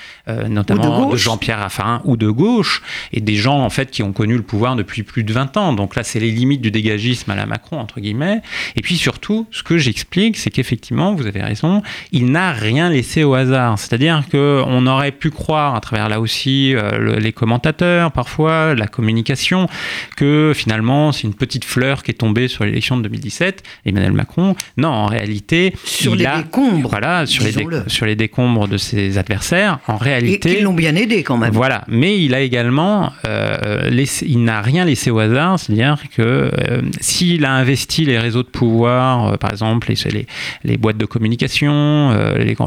notamment 0.48 1.10
de, 1.10 1.18
Jean-Pierre 1.18 1.60
Raffarin 1.60 2.02
ou 2.06 2.18
de 2.18 2.30
gauche, 2.30 2.82
et 3.12 3.22
des 3.22 3.36
gens, 3.36 3.60
en 3.60 3.70
fait, 3.70 3.90
qui 3.90 4.04
ont 4.04 4.14
connu 4.14 4.36
le 4.36 4.44
pouvoir 4.44 4.76
depuis 4.76 5.04
plus 5.04 5.24
de 5.24 5.34
20 5.34 5.58
ans. 5.58 5.74
Donc 5.74 5.96
là, 5.96 6.04
c'est 6.04 6.20
les 6.20 6.32
limites 6.32 6.62
du 6.62 6.72
dégagisme 6.72 7.32
à 7.32 7.36
la 7.36 7.46
Macron, 7.46 7.80
entre 7.80 8.00
guillemets. 8.00 8.42
Et 8.76 8.82
puis 8.82 8.98
surtout, 8.98 9.48
ce 9.52 9.64
que 9.64 9.78
j'explique, 9.78 10.38
c'est 10.38 10.52
qu'effectivement, 10.52 11.16
vous 11.16 11.26
avez 11.26 11.42
raison, 11.42 11.82
il 12.12 12.32
n'a 12.32 12.52
rien 12.60 12.90
laissé 12.90 13.24
au 13.24 13.34
hasard. 13.34 13.80
C'est-à-dire 13.80 14.24
qu'on 14.32 14.88
aurait 14.88 15.12
pu 15.12 15.32
croire, 15.32 15.76
à 15.76 15.82
travers 15.82 16.10
là 16.10 16.20
aussi 16.20 16.76
les 17.18 17.32
commentateurs, 17.32 18.12
parfois, 18.12 18.76
la 18.76 18.88
communication, 18.88 19.68
que 20.16 20.54
finalement 20.56 21.12
c'est 21.12 21.24
une 21.24 21.34
petite 21.34 21.66
fleur 21.66 22.04
qui 22.04 22.12
est 22.12 22.16
tombée 22.16 22.48
sur 22.48 22.66
l'élection 22.66 22.98
de 22.98 23.04
2017, 23.04 23.64
Emmanuel 23.86 24.14
Macron. 24.14 24.56
Non, 24.78 24.90
en 24.90 25.06
réalité, 25.06 25.74
sur 25.84 26.16
les 26.16 26.26
décombres, 26.26 26.90
voilà, 26.90 27.26
sur 27.26 27.44
les, 27.44 27.54
sur 27.88 28.06
les 28.06 28.16
décombres 28.16 28.68
de 28.68 28.78
ses 28.78 29.18
adversaires, 29.18 29.80
en 29.88 29.98
réalité, 29.98 30.58
ils 30.60 30.64
l'ont 30.64 30.74
bien 30.74 30.96
aidé 30.96 31.24
quand 31.24 31.38
même. 31.38 31.54
Voilà, 31.54 31.84
mais 31.88 32.22
il 32.22 32.34
a 32.34 32.42
également, 32.42 33.12
euh, 33.26 33.90
il 34.22 34.44
n'a 34.44 34.62
rien 34.62 34.86
laissé 34.86 35.12
au 35.12 35.20
hasard, 35.20 35.60
c'est-à-dire 35.60 35.98
que 36.16 36.22
euh, 36.22 36.82
s'il 37.00 37.46
a 37.46 37.52
investi 37.52 38.06
les 38.06 38.20
réseaux 38.20 38.44
de 38.44 38.48
pouvoir, 38.48 39.34
euh, 39.34 39.38
par 39.38 39.52
exemple 39.52 39.90
les, 39.90 40.26
les, 40.64 40.78
boîtes 40.78 40.98
de 40.98 41.06
communication, 41.06 42.12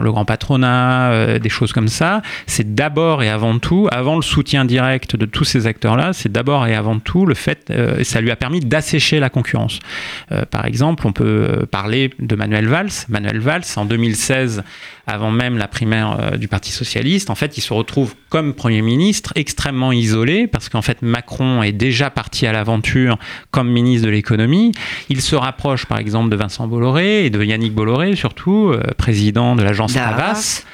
le 0.00 0.12
grand 0.12 0.24
patronat, 0.24 1.38
des 1.38 1.48
choses 1.48 1.72
comme 1.72 1.88
ça, 1.88 2.22
c'est 2.46 2.74
d'abord 2.74 3.22
et 3.22 3.28
avant 3.28 3.58
tout, 3.58 3.88
avant 3.90 4.16
le 4.16 4.22
soutien 4.22 4.64
direct 4.64 5.16
de 5.16 5.26
tous 5.26 5.44
ces 5.44 5.66
acteurs-là, 5.66 6.12
c'est 6.12 6.30
d'abord 6.30 6.66
et 6.66 6.74
avant 6.74 6.98
tout 6.98 7.26
le 7.26 7.34
fait, 7.34 7.68
euh, 7.70 8.04
ça 8.04 8.20
lui 8.20 8.30
a 8.30 8.36
permis 8.36 8.60
d'assécher 8.60 9.20
la 9.20 9.30
concurrence. 9.30 9.78
Euh, 10.30 10.44
par 10.44 10.66
exemple, 10.66 11.06
on 11.06 11.12
peut 11.12 11.24
euh, 11.24 11.66
parler 11.66 12.10
de 12.18 12.36
Manuel 12.36 12.68
Valls. 12.68 12.90
Manuel 13.08 13.38
Valls, 13.38 13.64
en 13.76 13.84
2016, 13.84 14.62
avant 15.12 15.30
même 15.30 15.58
la 15.58 15.68
primaire 15.68 16.38
du 16.38 16.48
Parti 16.48 16.72
socialiste, 16.72 17.30
en 17.30 17.34
fait, 17.34 17.58
il 17.58 17.60
se 17.60 17.72
retrouve 17.72 18.14
comme 18.28 18.54
Premier 18.54 18.82
ministre 18.82 19.32
extrêmement 19.36 19.92
isolé 19.92 20.46
parce 20.46 20.68
qu'en 20.68 20.82
fait, 20.82 21.02
Macron 21.02 21.62
est 21.62 21.72
déjà 21.72 22.10
parti 22.10 22.46
à 22.46 22.52
l'aventure 22.52 23.18
comme 23.50 23.70
ministre 23.70 24.06
de 24.06 24.10
l'économie. 24.10 24.72
Il 25.08 25.20
se 25.20 25.36
rapproche, 25.36 25.86
par 25.86 25.98
exemple, 25.98 26.30
de 26.30 26.36
Vincent 26.36 26.66
Bolloré 26.66 27.26
et 27.26 27.30
de 27.30 27.42
Yannick 27.42 27.74
Bolloré, 27.74 28.16
surtout, 28.16 28.74
président 28.96 29.56
de 29.56 29.62
l'agence 29.62 29.96
Havas 29.96 30.64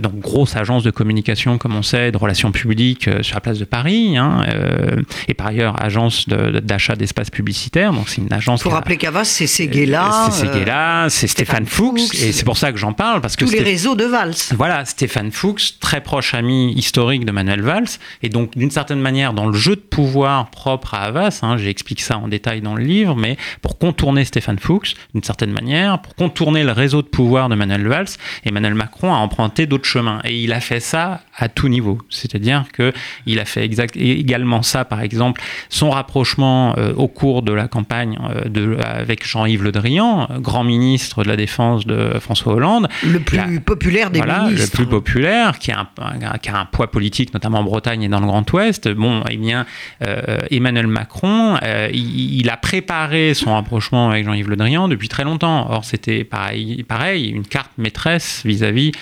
donc 0.00 0.18
grosse 0.18 0.56
agence 0.56 0.82
de 0.82 0.90
communication, 0.90 1.58
comme 1.58 1.74
on 1.74 1.82
sait, 1.82 2.10
de 2.12 2.16
relations 2.16 2.52
publiques 2.52 3.08
euh, 3.08 3.22
sur 3.22 3.36
la 3.36 3.40
place 3.40 3.58
de 3.58 3.64
Paris, 3.64 4.16
hein, 4.16 4.44
euh, 4.48 5.02
et 5.28 5.34
par 5.34 5.48
ailleurs 5.48 5.82
agence 5.82 6.28
d'achat 6.28 6.96
d'espaces 6.96 7.30
publicitaires. 7.30 7.92
Donc 7.92 8.08
c'est 8.08 8.20
une 8.20 8.32
agence. 8.32 8.62
Pour 8.62 8.72
rappeler 8.72 8.96
qu'Avas, 8.96 9.24
c'est 9.24 9.46
Seguela. 9.46 10.28
C'est 10.30 10.46
Seguela, 10.46 11.06
c'est 11.08 11.26
Stéphane, 11.26 11.66
Fuchs, 11.66 12.14
et 12.14 12.32
c'est 12.32 12.44
pour 12.44 12.56
ça 12.56 12.72
que 12.72 12.78
j'en 12.78 12.92
parle 12.92 13.20
parce 13.20 13.36
que 13.36 13.44
tous 13.44 13.52
les 13.52 13.62
réseaux 13.62 13.94
de 13.94 14.04
Valls. 14.04 14.34
Voilà, 14.56 14.84
Stéphane 14.84 15.32
Fuchs, 15.32 15.78
très 15.80 16.00
proche 16.00 16.34
ami 16.34 16.72
historique 16.72 17.24
de 17.24 17.32
Manuel 17.32 17.62
Valls, 17.62 17.88
et 18.22 18.28
donc 18.28 18.56
d'une 18.56 18.70
certaine 18.70 19.00
manière 19.00 19.32
dans 19.32 19.46
le 19.46 19.56
jeu 19.56 19.76
de 19.76 19.80
pouvoir 19.80 20.50
propre 20.50 20.94
à 20.94 21.04
Havas, 21.04 21.40
hein, 21.42 21.56
j'explique 21.56 22.00
ça 22.00 22.18
en 22.18 22.28
détail 22.28 22.60
dans 22.60 22.74
le 22.74 22.82
livre, 22.82 23.16
mais 23.16 23.36
pour 23.62 23.78
contourner 23.78 24.24
Stéphane 24.24 24.58
Fuchs, 24.58 24.94
d'une 25.14 25.22
certaine 25.22 25.52
manière, 25.52 26.00
pour 26.00 26.14
contourner 26.14 26.64
le 26.64 26.72
réseau 26.72 27.02
de 27.02 27.08
pouvoir 27.08 27.48
de 27.48 27.54
Manuel 27.54 27.86
Valls, 27.86 28.08
Emmanuel 28.44 28.74
Macron 28.74 29.12
a 29.12 29.18
emprunté 29.18 29.66
d'autres 29.68 29.88
chemins. 29.88 30.20
Et 30.24 30.42
il 30.42 30.52
a 30.52 30.60
fait 30.60 30.80
ça 30.80 31.20
à 31.36 31.48
tout 31.48 31.68
niveau. 31.68 31.98
C'est-à-dire 32.10 32.64
qu'il 32.74 33.38
a 33.38 33.44
fait 33.44 33.64
exact, 33.64 33.96
également 33.96 34.62
ça, 34.62 34.84
par 34.84 35.00
exemple, 35.00 35.40
son 35.68 35.90
rapprochement 35.90 36.74
euh, 36.76 36.92
au 36.94 37.08
cours 37.08 37.42
de 37.42 37.52
la 37.52 37.68
campagne 37.68 38.18
euh, 38.22 38.48
de, 38.48 38.76
avec 38.82 39.26
Jean-Yves 39.26 39.62
Le 39.62 39.72
Drian, 39.72 40.28
grand 40.40 40.64
ministre 40.64 41.22
de 41.22 41.28
la 41.28 41.36
Défense 41.36 41.86
de 41.86 42.18
François 42.20 42.54
Hollande. 42.54 42.88
Le 43.04 43.20
plus 43.20 43.60
populaire 43.60 44.10
des 44.10 44.18
voilà, 44.18 44.48
Le 44.50 44.66
plus 44.70 44.86
populaire, 44.86 45.58
qui 45.58 45.70
a, 45.70 45.88
un, 45.98 46.38
qui 46.38 46.48
a, 46.48 46.58
un, 46.58 46.64
poids 46.64 46.90
politique, 46.90 47.32
notamment 47.32 47.60
en 47.60 47.64
Bretagne 47.64 48.02
et 48.02 48.08
dans 48.08 48.20
le 48.20 48.26
Grand 48.26 48.50
Ouest. 48.52 48.88
Bon, 48.88 49.22
eh 49.30 49.36
bien, 49.36 49.66
euh, 50.02 50.38
Emmanuel 50.50 50.86
Macron, 50.86 51.56
il, 51.92 52.48
a 52.50 52.56
préparé 52.56 53.34
son 53.34 53.54
rapprochement 53.54 54.10
avec 54.10 54.24
Jean-Yves 54.24 54.48
Le 54.48 54.56
Drian 54.56 54.88
depuis 54.88 55.08
très 55.08 55.24
longtemps. 55.24 55.70
Or, 55.70 55.84
c'était 55.84 56.24
pareil, 56.24 56.82
pareil, 56.82 57.28
une 57.28 57.46
carte 57.46 57.70
maîtresse 57.78 58.42
vis-à-vis 58.44 58.92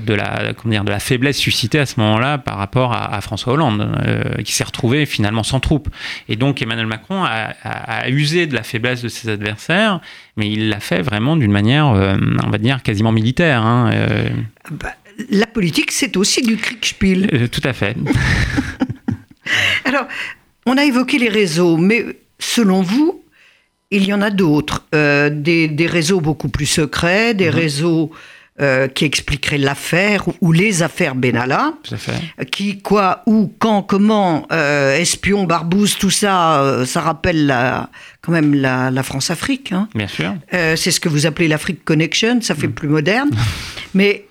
de 0.00 0.14
la, 0.14 0.52
comment 0.54 0.72
dire, 0.72 0.84
de 0.84 0.90
la 0.90 0.98
faiblesse 0.98 1.36
suscitée 1.36 1.78
à 1.78 1.86
ce 1.86 1.98
moment-là 2.00 2.38
par 2.38 2.58
rapport 2.58 2.92
à, 2.92 3.20
François 3.20 3.54
Hollande, 3.54 3.96
euh, 4.06 4.42
qui 4.42 4.52
s'est 4.52 4.64
retrouvé 4.64 5.06
finalement 5.06 5.42
sans 5.42 5.60
troupes. 5.60 5.88
Et 6.28 6.36
donc 6.36 6.62
Emmanuel 6.62 6.86
Macron 6.86 7.24
a, 7.24 8.08
usé 8.08 8.46
de 8.46 8.54
la 8.54 8.62
faiblesse 8.62 9.02
de 9.02 9.08
ses 9.08 9.28
adversaires, 9.28 10.00
mais 10.36 10.50
il 10.50 10.68
l'a 10.68 10.80
fait 10.80 11.02
vraiment 11.02 11.36
d'une 11.36 11.52
manière, 11.52 11.88
euh, 11.88 12.16
on 12.44 12.50
va 12.50 12.58
dire, 12.58 12.82
quasiment 12.82 13.12
militaire. 13.12 13.62
Hein, 13.62 13.90
euh. 13.92 14.28
bah, 14.70 14.94
la 15.30 15.46
politique, 15.46 15.92
c'est 15.92 16.16
aussi 16.16 16.42
du 16.42 16.56
Kriegspiel. 16.56 17.48
tout 17.50 17.62
à 17.64 17.72
fait. 17.72 17.96
Alors, 19.84 20.06
on 20.66 20.76
a 20.76 20.84
évoqué 20.84 21.18
les 21.18 21.28
réseaux, 21.28 21.76
mais 21.76 22.04
selon 22.38 22.82
vous, 22.82 23.22
il 23.90 24.04
y 24.04 24.12
en 24.12 24.22
a 24.22 24.30
d'autres, 24.30 24.84
des, 24.92 25.68
des, 25.68 25.86
réseaux 25.86 26.20
beaucoup 26.20 26.48
plus 26.48 26.66
secrets, 26.66 27.34
des 27.34 27.48
mhm. 27.48 27.54
réseaux 27.54 28.10
euh, 28.60 28.86
qui 28.86 29.04
expliquerait 29.04 29.58
l'affaire 29.58 30.26
ou 30.40 30.52
les 30.52 30.84
affaires 30.84 31.16
Benalla. 31.16 31.74
Qui, 32.52 32.80
quoi, 32.80 33.24
où, 33.26 33.52
quand, 33.58 33.82
comment, 33.82 34.46
euh, 34.52 34.96
espion, 34.96 35.42
barbouze, 35.42 35.96
tout 35.98 36.10
ça, 36.10 36.62
euh, 36.62 36.86
ça 36.86 37.00
rappelle 37.00 37.46
la, 37.46 37.90
quand 38.22 38.30
même 38.30 38.54
la, 38.54 39.02
France-Afrique. 39.02 39.72
Hein. 39.72 39.88
Bien 39.96 40.06
sûr. 40.06 40.34
c'est 40.52 40.92
ce 40.92 41.00
que 41.00 41.08
vous 41.08 41.26
appelez 41.26 41.48
l'Afrique 41.48 41.84
Connection, 41.84 42.40
ça 42.42 42.54
fait 42.54 42.68
mm. 42.68 42.74
plus 42.74 42.88
moderne. 42.88 43.30
Mais 43.94 44.24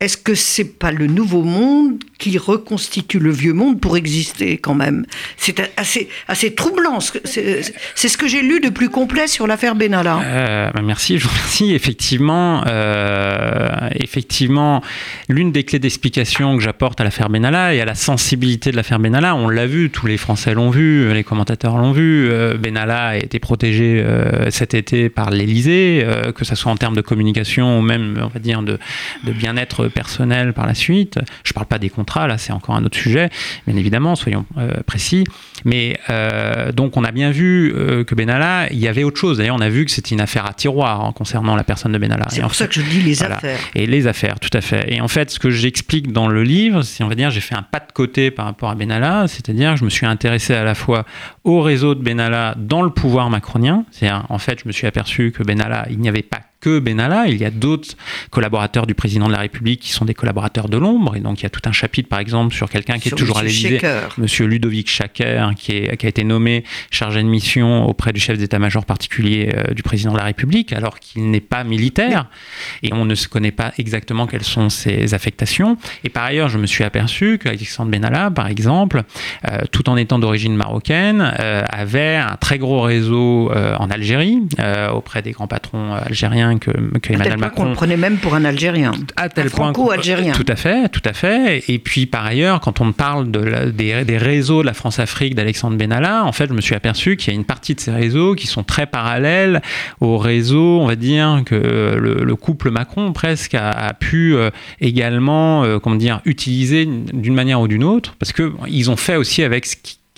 est-ce 0.00 0.16
que 0.16 0.34
c'est 0.34 0.78
pas 0.78 0.92
le 0.92 1.06
nouveau 1.06 1.42
monde 1.42 1.98
qui 2.18 2.38
reconstitue 2.38 3.18
le 3.18 3.30
vieux 3.30 3.52
monde 3.52 3.80
pour 3.80 3.98
exister 3.98 4.56
quand 4.56 4.72
même? 4.72 5.04
C'est 5.36 5.60
assez, 5.76 6.54
troublant. 6.54 7.00
C'est 7.00 7.62
ce 8.08 8.16
que 8.16 8.26
j'ai 8.26 8.40
lu 8.40 8.60
de 8.60 8.70
plus 8.70 8.88
complet 8.88 9.26
sur 9.26 9.46
l'affaire 9.46 9.74
Benalla. 9.74 10.22
Euh, 10.24 10.70
bah, 10.72 10.80
merci, 10.82 11.18
je 11.18 11.24
vous 11.24 11.28
remercie. 11.28 11.74
Effectivement, 11.74 12.64
euh, 12.66 13.90
effectivement, 13.94 14.82
l'une 15.28 15.52
des 15.52 15.64
clés 15.64 15.78
d'explication 15.78 16.56
que 16.56 16.62
j'apporte 16.62 16.98
à 17.02 17.04
l'affaire 17.04 17.28
Benalla 17.28 17.74
et 17.74 17.82
à 17.82 17.84
la 17.84 17.94
sensibilité 17.94 18.70
de 18.70 18.76
l'affaire 18.76 19.00
Benalla, 19.00 19.36
on 19.36 19.50
l'a 19.50 19.66
vu, 19.66 19.90
tous 19.90 20.06
les 20.06 20.16
Français 20.16 20.54
l'ont 20.54 20.70
vu, 20.70 21.12
les 21.12 21.24
commentateurs 21.24 21.76
l'ont 21.76 21.92
vu. 21.92 22.30
Euh, 22.30 22.56
Benalla 22.56 23.08
a 23.08 23.16
été 23.16 23.38
protégé 23.38 24.02
cet 24.48 24.72
été 24.72 25.10
par 25.10 25.28
l'Élysée, 25.28 26.06
que 26.34 26.46
ce 26.46 26.54
soit 26.54 26.72
en 26.72 26.76
termes 26.76 26.96
de 26.96 27.02
communication 27.02 27.78
ou 27.78 27.82
même, 27.82 28.18
on 28.22 28.28
va 28.28 28.40
dire, 28.40 28.62
de 28.62 28.78
bien-être 29.24 29.89
personnel 29.90 30.52
par 30.52 30.66
la 30.66 30.74
suite. 30.74 31.18
Je 31.44 31.50
ne 31.50 31.54
parle 31.54 31.66
pas 31.66 31.78
des 31.78 31.90
contrats, 31.90 32.26
là 32.26 32.38
c'est 32.38 32.52
encore 32.52 32.74
un 32.74 32.84
autre 32.84 32.96
sujet, 32.96 33.30
bien 33.66 33.76
évidemment, 33.76 34.16
soyons 34.16 34.46
euh, 34.58 34.74
précis. 34.86 35.24
Mais 35.64 35.98
euh, 36.08 36.72
donc 36.72 36.96
on 36.96 37.04
a 37.04 37.12
bien 37.12 37.30
vu 37.30 37.72
euh, 37.74 38.04
que 38.04 38.14
Benalla, 38.14 38.68
il 38.70 38.78
y 38.78 38.88
avait 38.88 39.04
autre 39.04 39.18
chose. 39.18 39.38
D'ailleurs, 39.38 39.56
on 39.56 39.60
a 39.60 39.68
vu 39.68 39.84
que 39.84 39.90
c'était 39.90 40.14
une 40.14 40.20
affaire 40.20 40.46
à 40.46 40.52
tiroir 40.52 41.04
hein, 41.04 41.12
concernant 41.12 41.56
la 41.56 41.64
personne 41.64 41.92
de 41.92 41.98
Benalla. 41.98 42.26
C'est 42.30 42.42
pour 42.42 42.54
ça 42.54 42.66
que 42.66 42.74
je 42.74 42.82
dis 42.82 43.02
les 43.02 43.22
affaires. 43.22 43.58
Et 43.74 43.86
les 43.86 44.06
affaires, 44.06 44.40
tout 44.40 44.50
à 44.52 44.60
fait. 44.60 44.92
Et 44.92 45.00
en 45.00 45.08
fait, 45.08 45.30
ce 45.30 45.38
que 45.38 45.50
j'explique 45.50 46.12
dans 46.12 46.28
le 46.28 46.42
livre, 46.42 46.82
c'est 46.82 47.04
on 47.04 47.08
va 47.08 47.14
dire, 47.14 47.30
j'ai 47.30 47.40
fait 47.40 47.54
un 47.54 47.62
pas 47.62 47.80
de 47.80 47.92
côté 47.92 48.30
par 48.30 48.46
rapport 48.46 48.70
à 48.70 48.74
Benalla, 48.74 49.26
c'est-à-dire 49.28 49.76
je 49.76 49.84
me 49.84 49.90
suis 49.90 50.06
intéressé 50.06 50.54
à 50.54 50.64
la 50.64 50.74
fois 50.74 51.04
au 51.44 51.60
réseau 51.60 51.94
de 51.94 52.02
Benalla 52.02 52.54
dans 52.56 52.82
le 52.82 52.90
pouvoir 52.90 53.30
macronien. 53.30 53.84
C'est-à-dire, 53.90 54.24
en 54.28 54.38
fait, 54.38 54.60
je 54.62 54.68
me 54.68 54.72
suis 54.72 54.86
aperçu 54.86 55.32
que 55.32 55.42
Benalla, 55.42 55.86
il 55.90 55.98
n'y 55.98 56.08
avait 56.08 56.22
pas 56.22 56.40
que 56.60 56.78
Benalla, 56.78 57.26
il 57.28 57.38
y 57.38 57.44
a 57.44 57.50
d'autres 57.50 57.96
collaborateurs 58.30 58.86
du 58.86 58.94
président 58.94 59.26
de 59.26 59.32
la 59.32 59.38
République 59.38 59.80
qui 59.80 59.92
sont 59.92 60.04
des 60.04 60.14
collaborateurs 60.14 60.68
de 60.68 60.76
l'ombre. 60.76 61.16
Et 61.16 61.20
donc 61.20 61.40
il 61.40 61.44
y 61.44 61.46
a 61.46 61.50
tout 61.50 61.62
un 61.64 61.72
chapitre, 61.72 62.08
par 62.08 62.18
exemple, 62.18 62.54
sur 62.54 62.68
quelqu'un 62.68 62.98
qui 62.98 63.08
est 63.08 63.16
toujours 63.16 63.38
à 63.38 63.42
l'Élysée, 63.42 63.80
Monsieur 64.18 64.46
Ludovic 64.46 64.88
Chaker, 64.88 65.54
qui, 65.56 65.72
est, 65.72 65.96
qui 65.96 66.06
a 66.06 66.08
été 66.08 66.22
nommé 66.22 66.64
chargé 66.90 67.22
de 67.22 67.28
mission 67.28 67.86
auprès 67.86 68.12
du 68.12 68.20
chef 68.20 68.36
d'état-major 68.38 68.84
particulier 68.84 69.52
euh, 69.54 69.74
du 69.74 69.82
président 69.82 70.12
de 70.12 70.18
la 70.18 70.24
République, 70.24 70.72
alors 70.72 70.98
qu'il 71.00 71.30
n'est 71.30 71.40
pas 71.40 71.64
militaire. 71.64 72.26
Et 72.82 72.92
on 72.92 73.04
ne 73.04 73.14
se 73.14 73.28
connaît 73.28 73.52
pas 73.52 73.72
exactement 73.78 74.26
quelles 74.26 74.44
sont 74.44 74.68
ses 74.68 75.14
affectations. 75.14 75.78
Et 76.04 76.10
par 76.10 76.24
ailleurs, 76.24 76.48
je 76.48 76.58
me 76.58 76.66
suis 76.66 76.84
aperçu 76.84 77.38
qu'Alexandre 77.38 77.90
Benalla, 77.90 78.30
par 78.30 78.48
exemple, 78.48 79.04
euh, 79.50 79.60
tout 79.72 79.88
en 79.88 79.96
étant 79.96 80.18
d'origine 80.18 80.54
marocaine, 80.54 81.32
euh, 81.40 81.64
avait 81.68 82.16
un 82.16 82.36
très 82.36 82.58
gros 82.58 82.82
réseau 82.82 83.50
en 83.50 83.90
Algérie, 83.90 84.40
auprès 84.92 85.22
des 85.22 85.32
grands 85.32 85.46
patrons 85.46 85.92
algériens 85.94 86.49
que, 86.58 86.70
que 86.98 87.12
Emmanuel 87.12 87.38
Macron. 87.38 87.64
On 87.64 87.68
le 87.68 87.74
prenait 87.74 87.96
même 87.96 88.18
pour 88.18 88.34
un 88.34 88.44
Algérien. 88.44 88.92
À 89.16 89.28
tel 89.28 89.46
un 89.46 89.50
Franco-algérien. 89.50 90.32
Tout 90.32 90.46
à 90.48 90.56
fait, 90.56 90.88
tout 90.88 91.02
à 91.04 91.12
fait. 91.12 91.64
Et 91.68 91.78
puis 91.78 92.06
par 92.06 92.26
ailleurs, 92.26 92.60
quand 92.60 92.80
on 92.80 92.92
parle 92.92 93.30
de 93.30 93.70
des, 93.70 94.04
des, 94.04 94.18
réseaux 94.18 94.62
de 94.62 94.66
la 94.66 94.74
France-Afrique 94.74 95.34
d'Alexandre 95.34 95.76
Benalla, 95.76 96.24
en 96.24 96.32
fait, 96.32 96.48
je 96.48 96.54
me 96.54 96.60
suis 96.60 96.74
aperçu 96.74 97.16
qu'il 97.16 97.32
y 97.32 97.36
a 97.36 97.38
une 97.38 97.44
partie 97.44 97.74
de 97.74 97.80
ces 97.80 97.90
réseaux 97.90 98.34
qui 98.34 98.46
sont 98.46 98.62
très 98.62 98.86
parallèles 98.86 99.62
aux 100.00 100.18
réseaux, 100.18 100.80
on 100.80 100.86
va 100.86 100.96
dire, 100.96 101.42
que 101.44 101.54
le, 101.54 102.36
couple 102.36 102.70
Macron 102.70 103.12
presque 103.12 103.54
a, 103.54 103.92
pu 103.98 104.34
euh, 104.34 104.50
également, 104.80 105.64
euh, 105.64 105.78
comment 105.78 105.96
dire, 105.96 106.20
utiliser 106.24 106.86
d'une 106.86 107.34
manière 107.34 107.60
ou 107.60 107.68
d'une 107.68 107.84
autre, 107.84 108.14
parce 108.18 108.32
que 108.32 108.52
ils 108.68 108.90
ont 108.90 108.96
fait 108.96 109.16
aussi 109.16 109.42
avec 109.42 109.66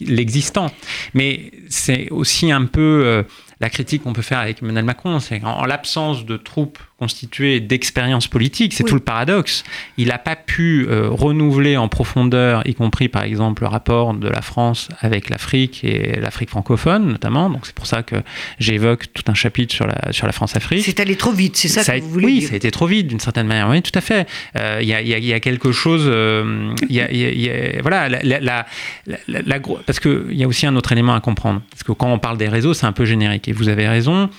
l'existant. 0.00 0.70
Mais 1.14 1.50
c'est 1.68 2.08
aussi 2.10 2.52
un 2.52 2.64
peu 2.66 3.02
euh, 3.04 3.22
la 3.62 3.70
critique 3.70 4.02
qu'on 4.02 4.12
peut 4.12 4.22
faire 4.22 4.40
avec 4.40 4.60
Emmanuel 4.60 4.84
Macron, 4.84 5.20
c'est 5.20 5.38
qu'en 5.38 5.64
l'absence 5.64 6.26
de 6.26 6.36
troupes 6.36 6.80
constitué 7.02 7.58
d'expérience 7.58 8.28
politique. 8.28 8.72
C'est 8.72 8.84
tout 8.84 8.94
le 8.94 9.00
paradoxe. 9.00 9.64
Il 9.96 10.06
n'a 10.06 10.18
pas 10.18 10.36
pu 10.36 10.86
euh, 10.88 11.08
renouveler 11.10 11.76
en 11.76 11.88
profondeur, 11.88 12.62
y 12.64 12.76
compris 12.76 13.08
par 13.08 13.24
exemple 13.24 13.64
le 13.64 13.68
rapport 13.68 14.14
de 14.14 14.28
la 14.28 14.40
France 14.40 14.88
avec 15.00 15.28
l'Afrique 15.28 15.82
et 15.82 16.20
l'Afrique 16.20 16.50
francophone 16.50 17.08
notamment. 17.08 17.50
Donc 17.50 17.66
c'est 17.66 17.74
pour 17.74 17.86
ça 17.86 18.04
que 18.04 18.14
j'évoque 18.60 19.12
tout 19.12 19.24
un 19.26 19.34
chapitre 19.34 19.74
sur 19.74 19.84
la, 19.84 20.12
sur 20.12 20.26
la 20.26 20.32
France-Afrique. 20.32 20.84
C'est 20.84 21.00
allé 21.00 21.16
trop 21.16 21.32
vite, 21.32 21.56
c'est 21.56 21.66
ça, 21.66 21.82
que 21.82 22.04
vous 22.04 22.08
voulez 22.08 22.26
oui, 22.26 22.32
dire 22.34 22.42
Oui, 22.42 22.48
ça 22.50 22.54
a 22.54 22.56
été 22.58 22.70
trop 22.70 22.86
vite 22.86 23.08
d'une 23.08 23.18
certaine 23.18 23.48
manière. 23.48 23.68
Oui, 23.68 23.82
tout 23.82 23.98
à 23.98 24.00
fait. 24.00 24.28
Euh, 24.56 24.78
il 24.80 24.86
y, 24.86 24.94
a, 24.94 25.02
y, 25.02 25.32
a, 25.32 25.40
quelque 25.40 25.72
chose. 25.72 26.04
voilà, 27.82 28.08
la, 28.08 28.66
parce 29.86 29.98
qu'il 29.98 30.34
y 30.34 30.44
a 30.44 30.46
aussi 30.46 30.66
un 30.66 30.76
autre 30.76 30.92
élément 30.92 31.14
à 31.14 31.20
comprendre. 31.20 31.62
Parce 31.68 31.82
que 31.82 31.90
quand 31.90 32.12
on 32.12 32.20
parle 32.20 32.38
des 32.38 32.48
réseaux, 32.48 32.74
c'est 32.74 32.86
un 32.86 32.92
peu 32.92 33.06
générique. 33.06 33.48
Et 33.48 33.52
vous 33.52 33.68
avez 33.68 33.88
raison. 33.88 34.30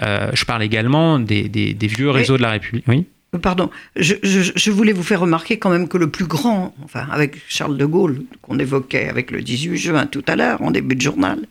Euh, 0.00 0.30
je 0.34 0.44
parle 0.44 0.62
également 0.62 1.18
des, 1.18 1.76
vieux 1.80 2.10
réseaux 2.10 2.36
de 2.36 2.42
la 2.42 2.50
République. 2.50 2.84
Oui 2.88 3.06
Pardon, 3.42 3.70
je, 3.94 4.70
voulais 4.72 4.92
vous 4.92 5.04
faire 5.04 5.20
remarquer 5.20 5.56
quand 5.56 5.70
même 5.70 5.86
que 5.86 5.96
le 5.96 6.10
plus 6.10 6.26
grand, 6.26 6.74
enfin 6.82 7.06
avec 7.12 7.36
Charles 7.48 7.76
de 7.76 7.84
Gaulle, 7.84 8.24
qu'on 8.42 8.58
évoquait 8.58 9.08
avec 9.08 9.30
le 9.30 9.40
18 9.40 9.76
juin 9.76 10.06
tout 10.06 10.24
à 10.26 10.34
l'heure, 10.34 10.60
en 10.62 10.72
début 10.72 10.96
de 10.96 11.00
journal, 11.00 11.46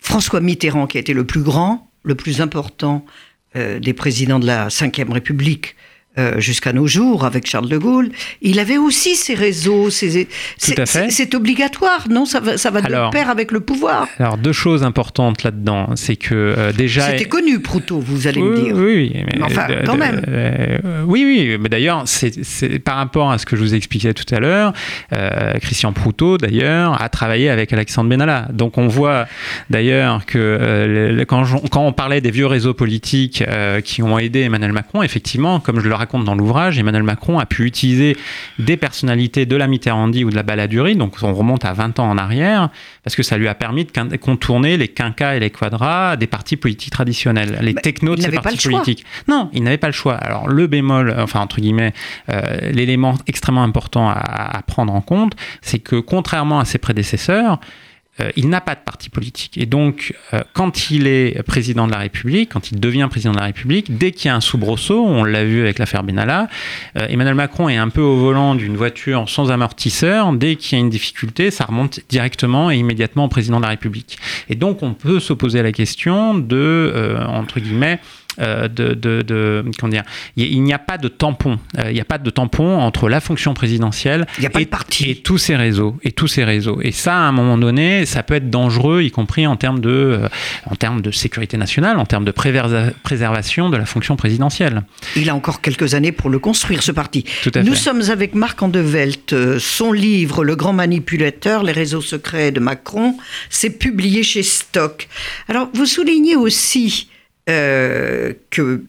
François 0.00 0.40
Mitterrand, 0.40 0.88
qui 0.88 0.96
a 0.96 1.00
été 1.00 1.12
le 1.12 1.24
plus 1.24 1.42
grand, 1.42 1.88
le 2.02 2.16
plus 2.16 2.40
important 2.40 3.06
euh, 3.54 3.78
des 3.78 3.92
présidents 3.92 4.40
de 4.40 4.46
la 4.46 4.66
Ve 4.66 5.12
République, 5.12 5.76
euh, 6.16 6.38
jusqu'à 6.38 6.72
nos 6.72 6.86
jours 6.86 7.24
avec 7.24 7.44
Charles 7.44 7.68
de 7.68 7.76
Gaulle, 7.76 8.10
il 8.40 8.60
avait 8.60 8.76
aussi 8.76 9.16
ses 9.16 9.34
réseaux. 9.34 9.90
Ses, 9.90 10.28
c'est 10.58 11.34
obligatoire, 11.34 12.06
non? 12.08 12.24
Ça 12.24 12.38
va, 12.38 12.56
ça 12.56 12.70
va 12.70 12.82
de 12.82 13.10
pair 13.10 13.28
avec 13.30 13.50
le 13.50 13.58
pouvoir. 13.58 14.06
Alors, 14.20 14.38
deux 14.38 14.52
choses 14.52 14.84
importantes 14.84 15.42
là-dedans. 15.42 15.88
C'est 15.96 16.14
que 16.14 16.34
euh, 16.34 16.72
déjà. 16.72 17.10
C'était 17.10 17.24
connu, 17.24 17.58
Proutot, 17.58 17.98
vous 17.98 18.28
allez 18.28 18.40
me 18.40 18.62
dire. 18.62 18.76
Oui, 18.76 19.12
oui. 19.12 19.24
Mais, 19.26 19.42
enfin, 19.42 19.66
quand 19.84 19.96
même. 19.96 20.22
Euh, 20.28 21.02
oui, 21.04 21.24
oui. 21.24 21.58
Mais 21.58 21.68
d'ailleurs, 21.68 22.04
c'est 22.06 22.78
par 22.78 22.96
rapport 22.96 23.32
à 23.32 23.38
ce 23.38 23.44
que 23.44 23.56
je 23.56 23.62
vous 23.62 23.74
expliquais 23.74 24.14
tout 24.14 24.32
à 24.32 24.38
l'heure, 24.38 24.72
Christian 25.60 25.92
Proutot, 25.92 26.38
d'ailleurs, 26.38 27.02
a 27.02 27.08
travaillé 27.08 27.50
avec 27.50 27.72
Alexandre 27.72 28.08
Benalla. 28.08 28.46
Donc, 28.52 28.78
on 28.78 28.86
voit 28.86 29.26
d'ailleurs 29.68 30.24
que 30.26 31.24
quand, 31.26 31.44
quand, 31.72 31.84
on 31.84 31.92
parlait 31.92 32.20
des 32.20 32.30
vieux 32.30 32.46
réseaux 32.46 32.74
politiques 32.74 33.42
qui 33.82 34.02
ont 34.04 34.16
aidé 34.16 34.42
Emmanuel 34.42 34.72
Macron, 34.72 35.02
effectivement, 35.02 35.58
comme 35.58 35.80
je 35.80 35.88
le 35.88 36.03
raconte 36.04 36.24
dans 36.24 36.34
l'ouvrage, 36.34 36.78
Emmanuel 36.78 37.02
Macron 37.02 37.38
a 37.38 37.46
pu 37.46 37.64
utiliser 37.64 38.16
des 38.58 38.76
personnalités 38.76 39.46
de 39.46 39.56
la 39.56 39.66
Mitterrandie 39.66 40.24
ou 40.24 40.30
de 40.30 40.36
la 40.36 40.42
Balladurie, 40.42 40.96
donc 40.96 41.16
on 41.22 41.32
remonte 41.32 41.64
à 41.64 41.72
20 41.72 41.98
ans 41.98 42.10
en 42.10 42.18
arrière, 42.18 42.68
parce 43.02 43.16
que 43.16 43.22
ça 43.22 43.38
lui 43.38 43.48
a 43.48 43.54
permis 43.54 43.86
de 43.86 44.16
contourner 44.16 44.76
les 44.76 44.88
quinquas 44.88 45.36
et 45.36 45.40
les 45.40 45.50
quadras 45.50 46.16
des 46.16 46.26
partis 46.26 46.56
politiques 46.56 46.92
traditionnels, 46.92 47.58
les 47.62 47.74
technos 47.74 48.16
de 48.16 48.20
ces 48.20 48.30
partis 48.30 48.68
politiques. 48.68 49.04
Non, 49.28 49.48
il 49.54 49.62
n'avait 49.62 49.78
pas 49.78 49.86
le 49.86 49.94
choix. 49.94 50.14
Alors 50.14 50.46
le 50.46 50.66
bémol, 50.66 51.14
enfin 51.18 51.40
entre 51.40 51.60
guillemets, 51.60 51.94
euh, 52.28 52.70
l'élément 52.70 53.14
extrêmement 53.26 53.62
important 53.62 54.10
à, 54.10 54.58
à 54.58 54.62
prendre 54.62 54.92
en 54.92 55.00
compte, 55.00 55.34
c'est 55.62 55.78
que 55.78 55.96
contrairement 55.96 56.60
à 56.60 56.66
ses 56.66 56.78
prédécesseurs, 56.78 57.58
euh, 58.20 58.30
il 58.36 58.48
n'a 58.48 58.60
pas 58.60 58.76
de 58.76 58.80
parti 58.80 59.10
politique. 59.10 59.58
Et 59.58 59.66
donc, 59.66 60.14
euh, 60.32 60.42
quand 60.52 60.90
il 60.90 61.08
est 61.08 61.42
président 61.42 61.86
de 61.86 61.92
la 61.92 61.98
République, 61.98 62.52
quand 62.52 62.70
il 62.70 62.78
devient 62.78 63.08
président 63.10 63.32
de 63.32 63.38
la 63.38 63.46
République, 63.46 63.98
dès 63.98 64.12
qu'il 64.12 64.28
y 64.28 64.30
a 64.30 64.36
un 64.36 64.40
soubresaut, 64.40 65.04
on 65.04 65.24
l'a 65.24 65.44
vu 65.44 65.60
avec 65.60 65.80
l'affaire 65.80 66.04
Benalla, 66.04 66.48
euh, 66.96 67.06
Emmanuel 67.08 67.34
Macron 67.34 67.68
est 67.68 67.76
un 67.76 67.88
peu 67.88 68.00
au 68.00 68.16
volant 68.16 68.54
d'une 68.54 68.76
voiture 68.76 69.28
sans 69.28 69.50
amortisseur. 69.50 70.32
Dès 70.32 70.54
qu'il 70.54 70.78
y 70.78 70.80
a 70.80 70.84
une 70.84 70.90
difficulté, 70.90 71.50
ça 71.50 71.64
remonte 71.64 72.00
directement 72.08 72.70
et 72.70 72.76
immédiatement 72.76 73.24
au 73.24 73.28
président 73.28 73.56
de 73.58 73.64
la 73.64 73.70
République. 73.70 74.18
Et 74.48 74.54
donc, 74.54 74.82
on 74.82 74.94
peut 74.94 75.18
se 75.18 75.32
poser 75.32 75.62
la 75.62 75.72
question 75.72 76.34
de, 76.34 77.16
entre 77.26 77.58
guillemets, 77.58 77.98
euh, 78.40 78.68
de, 78.68 78.94
de, 78.94 79.64
comment 79.78 79.90
dire, 79.90 80.02
il 80.36 80.62
n'y 80.62 80.72
a 80.72 80.78
pas 80.78 80.98
de 80.98 81.08
tampon. 81.08 81.58
Euh, 81.78 81.90
il 81.90 81.94
n'y 81.94 82.00
a 82.00 82.04
pas 82.04 82.18
de 82.18 82.30
tampon 82.30 82.78
entre 82.78 83.08
la 83.08 83.20
fonction 83.20 83.54
présidentielle 83.54 84.26
et, 84.40 84.46
et, 85.06 85.14
tous 85.16 85.38
ces 85.38 85.56
réseaux 85.56 85.96
et 86.02 86.12
tous 86.12 86.26
ces 86.26 86.44
réseaux. 86.44 86.80
Et 86.82 86.92
ça, 86.92 87.14
à 87.14 87.20
un 87.20 87.32
moment 87.32 87.58
donné, 87.58 88.06
ça 88.06 88.22
peut 88.22 88.34
être 88.34 88.50
dangereux, 88.50 89.02
y 89.02 89.10
compris 89.10 89.46
en 89.46 89.56
termes 89.56 89.80
de, 89.80 89.90
euh, 89.90 90.28
en 90.66 90.74
termes 90.74 91.00
de 91.00 91.10
sécurité 91.10 91.56
nationale, 91.56 91.98
en 91.98 92.06
termes 92.06 92.24
de 92.24 92.32
préservation 92.32 93.70
de 93.70 93.76
la 93.76 93.86
fonction 93.86 94.16
présidentielle. 94.16 94.82
Il 95.16 95.30
a 95.30 95.34
encore 95.34 95.60
quelques 95.60 95.94
années 95.94 96.12
pour 96.12 96.30
le 96.30 96.38
construire, 96.38 96.82
ce 96.82 96.92
parti. 96.92 97.24
Nous 97.62 97.74
sommes 97.74 98.02
avec 98.10 98.34
Marc 98.34 98.62
Andevelt. 98.62 99.34
Son 99.58 99.92
livre, 99.92 100.44
Le 100.44 100.56
grand 100.56 100.72
manipulateur, 100.72 101.62
les 101.62 101.72
réseaux 101.72 102.00
secrets 102.00 102.50
de 102.50 102.60
Macron, 102.60 103.16
c'est 103.50 103.78
publié 103.78 104.22
chez 104.22 104.42
Stock. 104.42 105.08
Alors, 105.48 105.68
vous 105.74 105.86
soulignez 105.86 106.36
aussi 106.36 107.08
que 107.46 108.84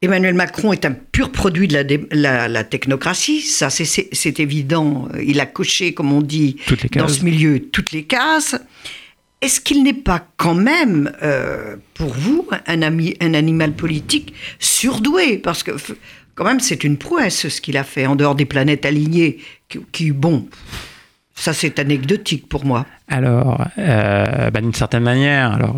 Emmanuel 0.00 0.34
Macron 0.34 0.72
est 0.72 0.84
un 0.84 0.92
pur 0.92 1.32
produit 1.32 1.66
de 1.66 2.06
la, 2.12 2.64
technocratie, 2.64 3.40
ça 3.40 3.68
c'est 3.68 4.40
évident, 4.40 5.08
il 5.20 5.40
a 5.40 5.46
coché, 5.46 5.92
comme 5.92 6.12
on 6.12 6.22
dit, 6.22 6.56
dans 6.94 7.08
ce 7.08 7.24
milieu 7.24 7.58
toutes 7.58 7.90
les 7.90 8.04
cases. 8.04 8.56
Est-ce 9.40 9.60
qu'il 9.60 9.82
n'est 9.82 9.94
pas 9.94 10.26
quand 10.36 10.54
même, 10.54 11.12
euh, 11.22 11.76
pour 11.94 12.08
vous, 12.08 12.48
un, 12.66 12.82
ami, 12.82 13.16
un 13.20 13.34
animal 13.34 13.72
politique 13.72 14.34
surdoué? 14.58 15.38
Parce 15.38 15.62
que 15.62 15.72
quand 16.34 16.44
même 16.44 16.60
c'est 16.60 16.82
une 16.82 16.96
prouesse 16.96 17.48
ce 17.48 17.60
qu'il 17.60 17.76
a 17.76 17.84
fait 17.84 18.06
en 18.06 18.16
dehors 18.16 18.34
des 18.34 18.46
planètes 18.46 18.84
alignées, 18.84 19.38
qui, 19.92 20.12
bon, 20.12 20.48
ça 21.34 21.52
c'est 21.52 21.78
anecdotique 21.80 22.48
pour 22.48 22.64
moi. 22.64 22.86
Alors, 23.08 23.64
euh, 23.78 24.50
bah, 24.50 24.60
d'une 24.60 24.74
certaine 24.74 25.04
manière, 25.04 25.52
alors 25.52 25.76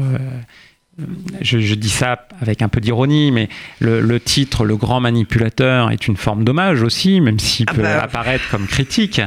je, 1.40 1.74
dis 1.74 1.88
ça 1.88 2.26
avec 2.40 2.62
un 2.62 2.68
peu 2.68 2.80
d'ironie, 2.80 3.30
mais 3.32 3.48
le, 3.80 4.18
titre 4.20 4.64
Le 4.64 4.76
grand 4.76 5.00
manipulateur 5.00 5.90
est 5.90 6.06
une 6.06 6.16
forme 6.16 6.44
d'hommage 6.44 6.82
aussi, 6.82 7.20
même 7.20 7.38
s'il 7.38 7.66
ah 7.68 7.74
peut 7.74 7.82
bah. 7.82 8.02
apparaître 8.02 8.48
comme 8.50 8.66
critique. 8.66 9.20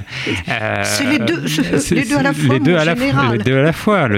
c'est 0.84 1.06
les 1.06 1.20
deux, 1.20 1.44
les 1.92 2.06
deux 2.06 2.18
à 2.18 2.24
la 2.24 2.34
fois. 2.34 2.54
Les 2.54 2.60
deux, 2.60 2.76
à 2.76 2.86
la, 2.86 2.96
les 3.34 3.44
deux 3.44 3.58
à 3.58 3.62
la 3.62 3.74
fois. 3.74 4.10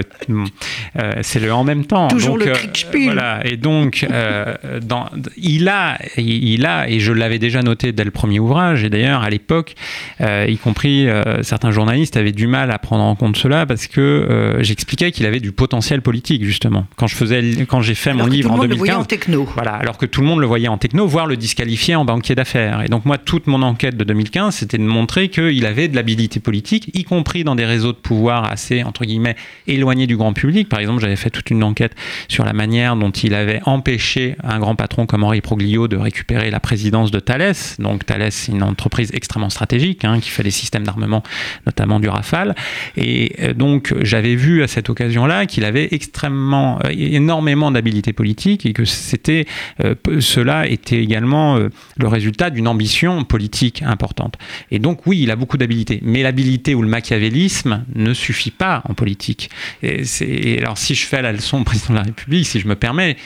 Euh, 0.98 1.12
c'est 1.22 1.40
le 1.40 1.52
en 1.52 1.64
même 1.64 1.84
temps. 1.84 2.08
Toujours 2.08 2.38
donc, 2.38 2.46
le 2.46 2.52
euh, 2.52 3.04
voilà. 3.04 3.46
Et 3.46 3.56
donc, 3.56 4.06
euh, 4.10 4.54
dans, 4.82 5.08
il, 5.36 5.68
a, 5.68 5.98
il 6.16 6.66
a, 6.66 6.88
et 6.88 7.00
je 7.00 7.12
l'avais 7.12 7.38
déjà 7.38 7.62
noté 7.62 7.92
dès 7.92 8.04
le 8.04 8.10
premier 8.10 8.38
ouvrage, 8.38 8.84
et 8.84 8.90
d'ailleurs 8.90 9.22
à 9.22 9.30
l'époque, 9.30 9.74
y 10.20 10.56
compris 10.58 11.06
certains 11.42 11.70
journalistes 11.70 12.16
avaient 12.16 12.32
du 12.32 12.46
mal 12.46 12.70
à 12.70 12.78
prendre 12.78 13.04
en 13.04 13.14
compte 13.14 13.36
cela 13.36 13.66
parce 13.66 13.86
que 13.86 14.56
j'expliquais 14.60 15.12
qu'il 15.12 15.26
avait 15.26 15.40
du 15.40 15.52
potentiel 15.52 16.02
politique, 16.02 16.44
justement. 16.44 16.86
Quand 16.96 17.06
je 17.06 17.14
faisais 17.14 17.42
quand 17.68 17.80
j'ai 17.80 17.94
fait 17.94 18.12
mon 18.12 18.26
livre 18.26 18.52
en 18.52 18.58
2015. 18.58 18.96
en 18.96 19.04
techno. 19.04 19.48
Voilà, 19.54 19.74
alors 19.74 19.98
que 19.98 20.06
tout 20.06 20.20
le 20.20 20.26
monde 20.26 20.40
le 20.40 20.46
voyait 20.46 20.68
en 20.68 20.78
techno, 20.78 21.06
voire 21.06 21.26
le 21.26 21.36
disqualifier 21.36 21.94
en 21.94 22.04
banquier 22.04 22.34
d'affaires. 22.34 22.82
Et 22.82 22.88
donc 22.88 23.04
moi, 23.04 23.18
toute 23.18 23.46
mon 23.46 23.62
enquête 23.62 23.96
de 23.96 24.04
2015, 24.04 24.54
c'était 24.54 24.78
de 24.78 24.82
montrer 24.82 25.28
qu'il 25.28 25.66
avait 25.66 25.88
de 25.88 25.96
l'habilité 25.96 26.40
politique, 26.40 26.90
y 26.94 27.04
compris 27.04 27.44
dans 27.44 27.54
des 27.54 27.64
réseaux 27.64 27.92
de 27.92 27.98
pouvoir 27.98 28.50
assez 28.50 28.82
entre 28.82 29.04
guillemets 29.04 29.36
éloignés 29.66 30.06
du 30.06 30.16
grand 30.16 30.32
public. 30.32 30.68
Par 30.68 30.80
exemple, 30.80 31.00
j'avais 31.00 31.16
fait 31.16 31.30
toute 31.30 31.50
une 31.50 31.62
enquête 31.62 31.94
sur 32.28 32.44
la 32.44 32.52
manière 32.52 32.96
dont 32.96 33.10
il 33.10 33.34
avait 33.34 33.60
empêché 33.64 34.36
un 34.42 34.58
grand 34.58 34.74
patron 34.74 35.06
comme 35.06 35.24
Henri 35.24 35.40
Proglio 35.40 35.88
de 35.88 35.96
récupérer 35.96 36.50
la 36.50 36.60
présidence 36.60 37.10
de 37.10 37.20
Thales. 37.20 37.54
Donc 37.78 38.06
Thales, 38.06 38.32
c'est 38.32 38.52
une 38.52 38.62
entreprise 38.62 39.10
extrêmement 39.14 39.50
stratégique 39.50 40.04
hein, 40.04 40.20
qui 40.20 40.30
fait 40.30 40.42
des 40.42 40.50
systèmes 40.50 40.84
d'armement, 40.84 41.22
notamment 41.66 42.00
du 42.00 42.08
Rafale. 42.08 42.54
Et 42.96 43.34
euh, 43.40 43.54
donc 43.54 43.94
j'avais 44.00 44.34
vu 44.34 44.62
à 44.62 44.68
cette 44.68 44.90
occasion-là 44.90 45.46
qu'il 45.46 45.64
avait 45.64 45.88
extrêmement 45.90 46.78
euh, 46.84 46.90
énormément 47.26 47.72
d'habilité 47.72 48.12
politique 48.12 48.66
et 48.66 48.72
que 48.72 48.84
c'était 48.84 49.46
euh, 49.84 49.96
cela 50.20 50.68
était 50.68 51.02
également 51.02 51.56
euh, 51.56 51.70
le 51.96 52.06
résultat 52.06 52.50
d'une 52.50 52.68
ambition 52.68 53.24
politique 53.24 53.82
importante. 53.82 54.36
Et 54.70 54.78
donc 54.78 55.06
oui, 55.06 55.20
il 55.22 55.30
a 55.32 55.36
beaucoup 55.36 55.56
d'habilité, 55.56 55.98
mais 56.04 56.22
l'habilité 56.22 56.74
ou 56.76 56.82
le 56.82 56.88
machiavélisme 56.88 57.84
ne 57.94 58.14
suffit 58.14 58.52
pas 58.52 58.82
en 58.88 58.94
politique. 58.94 59.50
Et 59.82 60.58
alors 60.58 60.78
si 60.78 60.94
je 60.94 61.04
fais 61.04 61.20
la 61.20 61.32
leçon 61.32 61.60
au 61.60 61.64
président 61.64 61.94
de 61.94 61.98
la 61.98 62.04
République, 62.04 62.46
si 62.46 62.60
je 62.60 62.68
me 62.68 62.76
permets, 62.76 63.16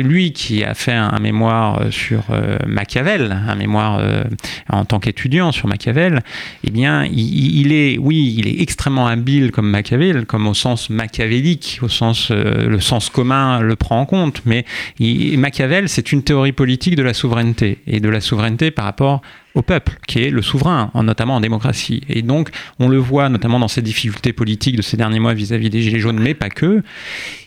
lui 0.00 0.32
qui 0.32 0.64
a 0.64 0.74
fait 0.74 0.92
un, 0.92 1.18
mémoire 1.18 1.82
euh, 1.82 1.90
sur 1.90 2.22
euh, 2.30 2.56
Machiavel, 2.66 3.36
un 3.46 3.54
mémoire 3.54 3.98
euh, 4.00 4.24
en 4.70 4.84
tant 4.84 4.98
qu'étudiant 4.98 5.52
sur 5.52 5.68
Machiavel, 5.68 6.22
eh 6.64 6.70
bien, 6.70 7.04
il, 7.04 7.72
est, 7.72 7.98
oui, 7.98 8.34
il 8.38 8.48
est 8.48 8.62
extrêmement 8.62 9.06
habile 9.06 9.50
comme 9.50 9.68
Machiavel, 9.68 10.24
comme 10.24 10.46
au 10.46 10.54
sens 10.54 10.88
machiavélique, 10.88 11.80
au 11.82 11.88
sens, 11.88 12.30
le 12.30 12.80
sens 12.80 13.10
commun 13.10 13.60
le 13.60 13.76
prend 13.76 14.00
en 14.00 14.06
compte, 14.06 14.42
mais 14.46 14.64
Machiavel, 14.98 15.88
c'est 15.88 16.12
une 16.12 16.22
théorie 16.22 16.52
politique 16.52 16.96
de 16.96 17.02
la 17.02 17.12
souveraineté, 17.12 17.78
et 17.86 18.00
de 18.00 18.08
la 18.08 18.20
souveraineté 18.20 18.70
par 18.70 18.86
rapport 18.86 19.20
au 19.54 19.62
peuple, 19.62 19.98
qui 20.06 20.22
est 20.22 20.30
le 20.30 20.42
souverain, 20.42 20.90
notamment 20.94 21.36
en 21.36 21.40
démocratie. 21.40 22.02
Et 22.08 22.22
donc, 22.22 22.50
on 22.78 22.88
le 22.88 22.98
voit 22.98 23.28
notamment 23.28 23.58
dans 23.58 23.68
ces 23.68 23.82
difficultés 23.82 24.32
politiques 24.32 24.76
de 24.76 24.82
ces 24.82 24.96
derniers 24.96 25.20
mois 25.20 25.34
vis-à-vis 25.34 25.68
des 25.70 25.82
Gilets 25.82 25.98
jaunes, 25.98 26.20
mais 26.20 26.34
pas 26.34 26.48
que. 26.48 26.82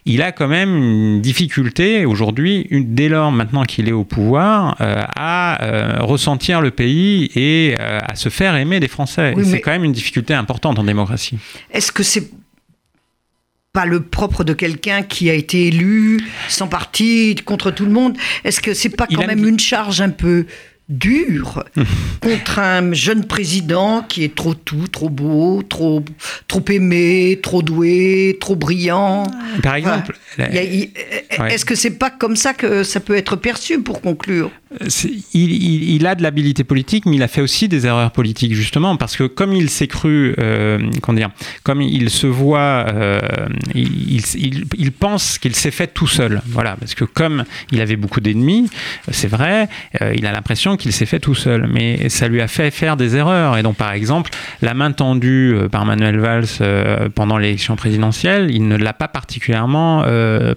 Il 0.06 0.22
a 0.22 0.32
quand 0.32 0.48
même 0.48 0.76
une 0.76 1.22
difficulté 1.22 2.06
aujourd'hui, 2.06 2.68
dès 2.72 3.10
lors 3.10 3.32
maintenant 3.32 3.64
qu'il 3.64 3.90
est 3.90 3.92
au 3.92 4.04
pouvoir, 4.04 4.78
euh, 4.82 5.02
à 5.16 5.64
euh, 5.64 5.98
ressentir 6.02 6.62
le 6.62 6.70
pays 6.70 7.32
et 7.36 7.76
euh, 7.80 8.00
à 8.04 8.16
se 8.16 8.30
faire 8.30 8.56
aimer 8.56 8.80
des 8.80 8.88
Français. 8.88 9.34
c'est 9.44 9.62
quand 9.62 9.72
même 9.72 9.84
une 9.84 9.94
difficulté 9.94 10.36
importante 10.36 10.78
en 10.78 10.84
démocratie. 10.84 11.40
Est-ce 11.72 11.92
que 11.92 12.04
c'est 12.04 12.30
pas 13.74 13.86
le 13.86 14.04
propre 14.04 14.44
de 14.44 14.54
quelqu'un 14.54 15.02
qui 15.02 15.30
a 15.30 15.34
été 15.34 15.68
élu 15.68 16.22
sans 16.50 16.68
parti 16.68 17.36
contre 17.44 17.72
tout 17.72 17.86
le 17.86 17.92
monde? 17.92 18.16
Est-ce 18.44 18.62
que 18.62 18.76
c'est 18.76 18.90
pas 18.90 19.08
quand 19.08 19.26
même 19.26 19.46
une 19.46 19.60
charge 19.60 20.02
un 20.02 20.12
peu 20.12 20.46
dur 20.90 21.64
contre 22.22 22.60
un 22.60 22.94
jeune 22.94 23.26
président 23.26 24.04
qui 24.04 24.24
est 24.24 24.36
trop 24.36 24.54
tout, 24.54 24.88
trop 24.88 25.10
beau, 25.10 25.64
trop, 25.64 26.04
trop 26.48 26.64
aimé, 26.70 27.40
trop 27.42 27.62
doué, 27.62 28.38
trop 28.40 28.56
brillant. 28.56 29.24
Par 29.64 29.76
exemple, 29.76 30.18
est-ce 30.38 31.66
que 31.66 31.76
c'est 31.76 31.98
pas 31.98 32.10
comme 32.10 32.36
ça 32.36 32.54
que 32.54 32.84
ça 32.84 33.00
peut 33.00 33.16
être 33.16 33.36
perçu 33.36 33.82
pour 33.82 34.02
conclure? 34.02 34.52
Il, 35.34 36.08
a 36.08 36.16
de 36.16 36.24
l'habilité 36.24 36.64
politique, 36.64 37.06
mais 37.06 37.16
il 37.16 37.24
a 37.24 37.28
fait 37.28 37.42
aussi 37.42 37.68
des 37.68 37.86
erreurs 37.86 38.12
politiques, 38.12 38.54
justement, 38.54 38.98
parce 38.98 39.16
que 39.16 39.24
comme 39.24 39.54
il 39.54 39.70
s'est 39.70 39.88
cru, 39.88 40.36
euh, 40.40 40.80
comment 41.02 41.18
dire, 41.18 41.30
comme 41.64 41.82
il 41.82 42.10
se 42.10 42.28
voit, 42.28 42.86
euh, 42.88 43.20
il, 43.74 44.92
pense 44.92 45.38
qu'il 45.38 45.56
s'est 45.56 45.72
fait 45.72 45.88
tout 45.88 46.08
seul. 46.08 46.42
Voilà, 46.48 46.76
parce 46.80 46.96
que 46.96 47.06
comme 47.06 47.44
il 47.72 47.82
avait 47.82 47.96
beaucoup 47.96 48.22
d'ennemis, 48.22 48.70
c'est 49.10 49.28
vrai, 49.28 49.68
euh, 50.02 50.14
il 50.16 50.26
a 50.26 50.32
l'impression 50.32 50.78
qu'il 50.78 50.92
s'est 50.92 51.06
fait 51.06 51.20
tout 51.20 51.36
seul, 51.36 51.68
mais 51.72 52.10
ça 52.10 52.28
lui 52.28 52.42
a 52.42 52.48
fait 52.48 52.72
faire 52.72 52.98
des 52.98 53.16
erreurs. 53.16 53.58
Et 53.58 53.64
donc, 53.64 53.76
par 53.76 53.92
exemple, 53.92 54.32
la 54.62 54.74
main 54.74 54.92
tendue 54.92 55.56
par 55.72 55.86
Manuel 55.86 56.20
Valls 56.20 57.10
pendant 57.14 57.38
l'élection 57.38 57.76
présidentielle, 57.76 58.50
il 58.52 58.68
ne 58.68 58.78
l'a 58.78 58.94
pas 58.94 59.08
particulièrement 59.08 60.06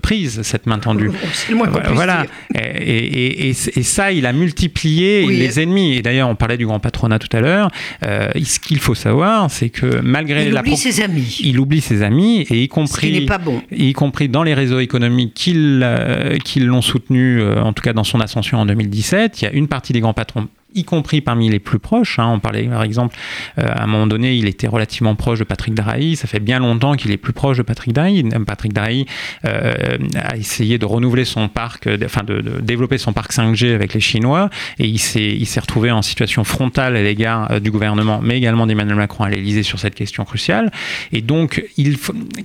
prise, 0.02 0.42
cette 0.42 0.66
main 0.66 0.78
tendue. 0.78 1.10
Moins 1.52 1.68
Voilà. 1.92 2.24
Et, 2.54 3.48
et, 3.48 3.48
et 3.50 3.82
ça, 3.82 4.07
il 4.12 4.26
a 4.26 4.32
multiplié 4.32 5.26
les 5.26 5.60
ennemis. 5.60 5.96
Et 5.96 6.02
d'ailleurs, 6.02 6.28
on 6.28 6.34
parlait 6.34 6.56
du 6.56 6.66
grand 6.66 6.80
patronat 6.80 7.18
tout 7.18 7.34
à 7.36 7.40
l'heure. 7.40 7.70
Euh, 8.04 8.28
ce 8.42 8.58
qu'il 8.58 8.78
faut 8.78 8.94
savoir, 8.94 9.50
c'est 9.50 9.70
que 9.70 10.00
malgré 10.00 10.48
il 10.48 10.56
oublie 10.56 10.76
ses 10.76 11.00
amis, 11.02 11.38
il 11.40 11.58
oublie 11.58 11.80
ses 11.80 12.02
amis 12.02 12.46
et 12.50 12.62
y 12.62 12.68
compris, 12.68 13.26
pas 13.26 13.38
bon. 13.38 13.62
y 13.70 13.92
compris 13.92 14.28
dans 14.28 14.42
les 14.42 14.54
réseaux 14.54 14.80
économiques 14.80 15.34
qui, 15.34 15.54
euh, 15.54 16.36
l'ont 16.56 16.82
soutenu, 16.82 17.40
euh, 17.40 17.62
en 17.62 17.72
tout 17.72 17.82
cas 17.82 17.92
dans 17.92 18.04
son 18.04 18.20
ascension 18.20 18.58
en 18.58 18.66
2017, 18.66 19.40
il 19.40 19.44
y 19.44 19.48
a 19.48 19.52
une 19.52 19.68
partie 19.68 19.92
des 19.92 20.00
grands 20.00 20.14
patrons 20.14 20.48
y 20.74 20.84
compris 20.84 21.20
parmi 21.20 21.48
les 21.48 21.58
plus 21.58 21.78
proches. 21.78 22.18
Hein. 22.18 22.30
On 22.34 22.40
parlait 22.40 22.64
par 22.64 22.82
exemple, 22.82 23.16
euh, 23.58 23.66
à 23.66 23.84
un 23.84 23.86
moment 23.86 24.06
donné, 24.06 24.34
il 24.34 24.46
était 24.46 24.66
relativement 24.66 25.14
proche 25.14 25.38
de 25.38 25.44
Patrick 25.44 25.74
Drahi. 25.74 26.16
Ça 26.16 26.26
fait 26.26 26.40
bien 26.40 26.58
longtemps 26.58 26.94
qu'il 26.94 27.10
est 27.10 27.16
plus 27.16 27.32
proche 27.32 27.56
de 27.58 27.62
Patrick 27.62 27.94
Drahi. 27.94 28.24
Patrick 28.46 28.72
Drahi 28.72 29.06
euh, 29.44 29.96
a 30.14 30.36
essayé 30.36 30.78
de 30.78 30.84
renouveler 30.84 31.24
son 31.24 31.48
parc, 31.48 31.88
enfin 32.04 32.22
de, 32.22 32.60
développer 32.60 32.98
son 32.98 33.12
parc 33.12 33.32
5G 33.32 33.74
avec 33.74 33.94
les 33.94 34.00
Chinois, 34.00 34.50
et 34.78 34.86
il 34.86 34.98
s'est 34.98 35.60
retrouvé 35.60 35.90
en 35.90 36.02
situation 36.02 36.44
frontale 36.44 36.96
à 36.96 37.02
l'égard 37.02 37.60
du 37.60 37.70
gouvernement, 37.70 38.20
mais 38.22 38.36
également 38.36 38.66
d'Emmanuel 38.66 38.96
Macron 38.96 39.24
à 39.24 39.30
l'Élysée 39.30 39.62
sur 39.62 39.78
cette 39.78 39.94
question 39.94 40.24
cruciale. 40.24 40.70
Et 41.12 41.22
donc, 41.22 41.64
il 41.76 41.96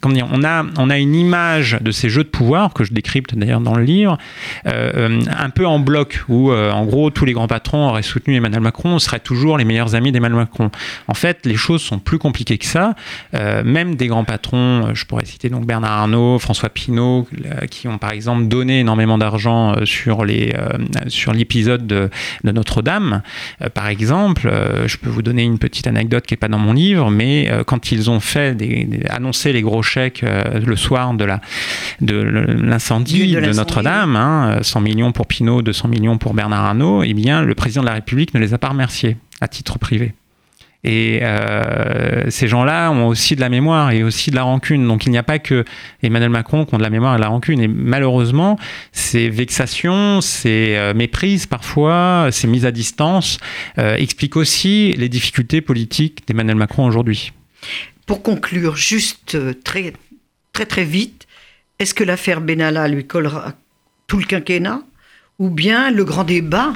comment 0.02 0.16
dire, 0.16 0.28
on 0.32 0.44
a, 0.44 0.66
on 0.78 0.90
a 0.90 0.98
une 0.98 1.16
image 1.16 1.78
de 1.82 1.92
ces 1.92 2.10
jeux 2.10 2.24
de 2.24 2.30
pouvoir 2.30 2.74
que 2.74 2.84
je 2.84 2.94
décrypte 2.94 3.36
d'ailleurs 3.36 3.62
dans 3.62 3.76
le 3.76 3.84
livre, 3.84 4.18
un 4.66 5.50
peu 5.50 5.66
en 5.66 5.80
bloc 5.80 6.24
où, 6.30 6.52
en 6.52 6.86
gros, 6.86 7.10
tous 7.10 7.26
les 7.26 7.34
grands 7.34 7.48
patrons 7.48 7.90
auraient 7.90 8.02
soutenu 8.14 8.36
Emmanuel 8.36 8.62
Macron 8.62 9.00
seraient 9.00 9.20
toujours 9.20 9.58
les 9.58 9.66
meilleurs 9.66 9.96
amis 9.96 10.12
d'Emmanuel 10.12 10.42
Macron. 10.42 10.70
En 11.08 11.14
fait, 11.14 11.46
les 11.46 11.56
choses 11.56 11.82
sont 11.82 12.00
plus 12.00 12.20
compliquées 12.20 12.58
que 12.58 12.66
ça. 12.66 12.96
Euh, 13.34 13.64
même 13.64 13.96
des 13.96 14.08
grands 14.08 14.24
patrons, 14.24 14.88
euh, 14.88 14.92
je 14.94 15.06
pourrais 15.06 15.26
citer 15.26 15.50
donc 15.50 15.66
Bernard 15.66 15.92
Arnault, 15.92 16.38
François 16.38 16.70
Pinault, 16.70 17.28
euh, 17.46 17.66
qui 17.66 17.88
ont 17.88 17.98
par 17.98 18.12
exemple 18.12 18.46
donné 18.46 18.82
énormément 18.82 19.18
d'argent 19.18 19.76
sur 19.86 20.26
les 20.26 20.54
sur 21.08 21.34
l'épisode 21.34 21.88
de, 21.88 22.10
Notre-Dame. 22.44 23.22
par 23.74 23.88
exemple, 23.88 24.52
je 24.86 24.98
peux 24.98 25.10
vous 25.10 25.22
donner 25.22 25.44
une 25.44 25.58
petite 25.58 25.88
anecdote 25.88 26.26
qui 26.26 26.34
n'est 26.34 26.38
pas 26.38 26.48
dans 26.48 26.60
mon 26.60 26.74
livre, 26.74 27.10
mais 27.10 27.50
quand 27.66 27.92
ils 27.92 28.10
ont 28.10 28.20
fait 28.20 28.56
des, 28.56 28.88
annoncé 29.10 29.54
les 29.54 29.62
gros 29.62 29.82
chèques 29.82 30.24
le 30.24 30.76
soir 30.76 31.14
de 31.14 31.26
la 31.26 31.42
de 32.02 32.16
l'incendie 32.16 33.34
de, 33.34 33.54
Notre-Dame, 33.54 34.60
100 34.62 34.80
hein, 34.80 34.84
millions 34.84 35.12
pour 35.12 35.26
Pinault, 35.26 35.62
200 35.62 35.88
millions 35.88 36.18
pour 36.18 36.34
Bernard 36.34 36.66
Arnault, 36.66 37.04
eh 37.04 37.14
bien 37.14 37.42
le 37.42 37.56
président 37.56 37.82
de 37.82 37.88
la 37.88 37.94
République 37.94 38.03
ne 38.34 38.40
les 38.40 38.54
a 38.54 38.58
pas 38.58 38.70
remerciés 38.70 39.18
à 39.42 39.48
titre 39.48 39.80
privé. 39.80 40.14
Et 40.84 41.20
euh, 41.22 42.30
ces 42.30 42.48
gens-là 42.50 42.92
ont 42.92 43.08
aussi 43.08 43.36
de 43.36 43.42
la 43.42 43.48
mémoire 43.48 43.92
et 43.92 44.04
aussi 44.04 44.32
de 44.32 44.36
la 44.36 44.44
rancune. 44.44 44.86
Donc 44.86 45.06
il 45.06 45.12
n'y 45.12 45.18
a 45.18 45.24
pas 45.24 45.40
que 45.40 45.64
Emmanuel 46.02 46.30
Macron 46.30 46.66
qui 46.66 46.76
ont 46.76 46.78
de 46.78 46.84
la 46.84 46.90
mémoire 46.90 47.14
et 47.14 47.18
de 47.18 47.22
la 47.22 47.30
rancune. 47.30 47.62
Et 47.62 47.70
malheureusement, 47.70 48.60
ces 48.92 49.30
vexations, 49.30 50.20
ces 50.20 50.76
euh, 50.76 50.94
méprises 50.94 51.46
parfois, 51.46 52.28
ces 52.32 52.48
mises 52.48 52.66
à 52.66 52.72
distance 52.72 53.38
euh, 53.78 53.96
expliquent 53.96 54.36
aussi 54.36 54.94
les 54.98 55.08
difficultés 55.08 55.62
politiques 55.62 56.28
d'Emmanuel 56.28 56.58
Macron 56.58 56.86
aujourd'hui. 56.86 57.32
Pour 58.06 58.22
conclure, 58.22 58.76
juste 58.76 59.38
très 59.64 59.94
très 60.52 60.66
très 60.66 60.84
vite, 60.84 61.28
est-ce 61.80 61.94
que 61.94 62.04
l'affaire 62.04 62.42
Benalla 62.42 62.90
lui 62.90 63.08
collera 63.08 63.54
tout 64.08 64.18
le 64.18 64.26
quinquennat? 64.26 64.82
Ou 65.40 65.50
bien 65.50 65.92
le 65.92 66.04
grand 66.04 66.26
débat 66.26 66.74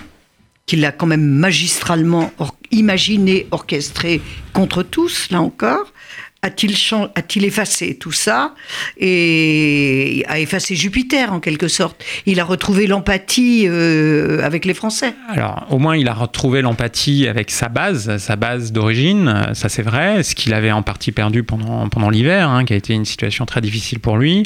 qu'il 0.68 0.86
a 0.86 0.92
quand 0.92 1.08
même 1.08 1.26
magistralement 1.26 2.32
imaginé, 2.72 3.48
orchestré 3.52 4.22
contre 4.54 4.84
tous, 4.84 5.30
là 5.32 5.42
encore, 5.42 5.94
a-t-il 6.48 7.46
effacé 7.46 7.96
tout 7.96 8.12
ça 8.12 8.54
et 8.98 10.24
a 10.28 10.40
effacé 10.40 10.76
Jupiter 10.76 11.34
en 11.34 11.40
quelque 11.40 11.68
sorte? 11.68 12.04
Il 12.26 12.40
a 12.40 12.44
retrouvé 12.44 12.88
l'empathie 12.88 13.66
euh, 13.68 14.44
avec 14.44 14.66
les 14.66 14.74
Français. 14.74 15.14
Alors 15.30 15.68
au 15.70 15.78
moins 15.78 15.96
il 15.96 16.08
a 16.08 16.14
retrouvé 16.14 16.62
l'empathie 16.62 17.28
avec 17.28 17.52
sa 17.52 17.70
base, 17.70 18.18
sa 18.18 18.36
base 18.36 18.72
d'origine, 18.72 19.48
ça 19.54 19.70
c'est 19.70 19.82
vrai, 19.82 20.24
ce 20.24 20.36
qu'il 20.36 20.54
avait 20.54 20.72
en 20.72 20.82
partie 20.82 21.12
perdu 21.12 21.44
pendant, 21.44 22.10
l'hiver, 22.10 22.50
hein, 22.50 22.64
qui 22.64 22.74
a 22.74 22.76
été 22.76 22.94
une 22.94 23.06
situation 23.06 23.46
très 23.46 23.62
difficile 23.62 24.00
pour 24.00 24.18
lui. 24.18 24.44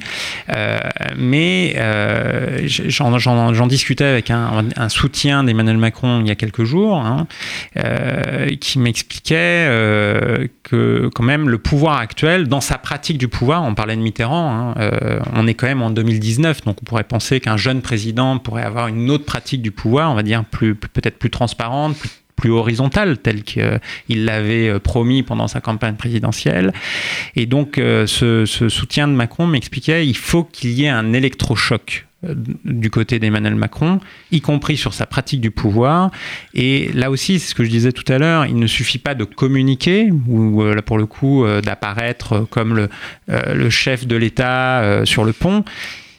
Euh, 0.49 0.79
mais 1.17 1.75
euh, 1.77 2.67
j'en 2.67 3.67
discutais 3.67 4.05
avec 4.05 4.31
un, 4.31 4.89
soutien 4.89 5.43
d'Emmanuel 5.43 5.77
Macron 5.77 6.21
il 6.21 6.27
y 6.27 6.31
a 6.31 6.35
quelques 6.35 6.63
jours, 6.63 6.97
hein, 6.97 7.27
qui 8.59 8.79
m'expliquait 8.79 9.67
que 10.63 11.09
quand 11.13 11.23
même 11.23 11.49
le 11.49 11.57
pouvoir 11.57 11.90
actuel, 11.97 12.47
dans 12.47 12.61
sa 12.61 12.77
pratique 12.77 13.17
du 13.17 13.27
pouvoir, 13.27 13.63
on 13.63 13.75
parlait 13.75 13.95
de 13.95 14.01
Mitterrand, 14.01 14.51
hein, 14.51 14.73
euh, 14.77 15.19
on 15.33 15.47
est 15.47 15.53
quand 15.53 15.67
même 15.67 15.81
en 15.81 15.89
2019, 15.89 16.63
donc 16.63 16.77
on 16.81 16.85
pourrait 16.85 17.03
penser 17.03 17.39
qu'un 17.39 17.57
jeune 17.57 17.81
président 17.81 18.37
pourrait 18.37 18.63
avoir 18.63 18.87
une 18.87 19.09
autre 19.09 19.25
pratique 19.25 19.61
du 19.61 19.71
pouvoir, 19.71 20.11
on 20.11 20.15
va 20.15 20.23
dire 20.23 20.43
plus, 20.45 20.75
peut-être 20.75 21.17
plus 21.17 21.29
transparente, 21.29 21.97
plus, 22.35 22.51
horizontale, 22.51 23.19
telle 23.19 23.43
qu'il 23.43 24.25
l'avait 24.25 24.69
euh, 24.69 24.79
promis 24.79 25.21
pendant 25.21 25.47
sa 25.47 25.61
campagne 25.61 25.95
présidentielle. 25.95 26.73
Et 27.35 27.45
donc, 27.45 27.77
euh, 27.77 28.07
ce, 28.07 28.45
soutien 28.45 29.07
de 29.07 29.13
Macron 29.13 29.45
m'expliquait 29.45 30.07
il 30.07 30.17
faut 30.17 30.43
qu'il 30.43 30.71
y 30.71 30.85
ait 30.85 30.89
un 30.89 31.13
électrochoc 31.13 32.07
du 32.23 32.91
côté 32.91 33.17
d'Emmanuel 33.17 33.55
Macron, 33.55 33.99
y 34.31 34.41
compris 34.41 34.77
sur 34.77 34.93
sa 34.93 35.05
pratique 35.05 35.41
du 35.41 35.49
pouvoir. 35.49 36.11
Et 36.53 36.91
là 36.93 37.09
aussi, 37.09 37.39
c'est 37.39 37.49
ce 37.49 37.55
que 37.55 37.63
je 37.63 37.69
disais 37.69 37.91
tout 37.91 38.09
à 38.11 38.19
l'heure, 38.19 38.45
il 38.45 38.57
ne 38.57 38.67
suffit 38.67 38.99
pas 38.99 39.15
de 39.15 39.23
communiquer, 39.23 40.11
ou 40.27 40.61
euh, 40.61 40.75
là 40.75 40.81
pour 40.83 40.99
le 40.99 41.07
coup 41.07 41.45
euh, 41.45 41.61
d'apparaître 41.61 42.45
comme 42.49 42.75
le, 42.75 42.89
le, 43.27 43.69
chef 43.69 44.05
de 44.05 44.15
l'État 44.15 45.01
sur 45.05 45.23
le 45.23 45.33
pont. 45.33 45.63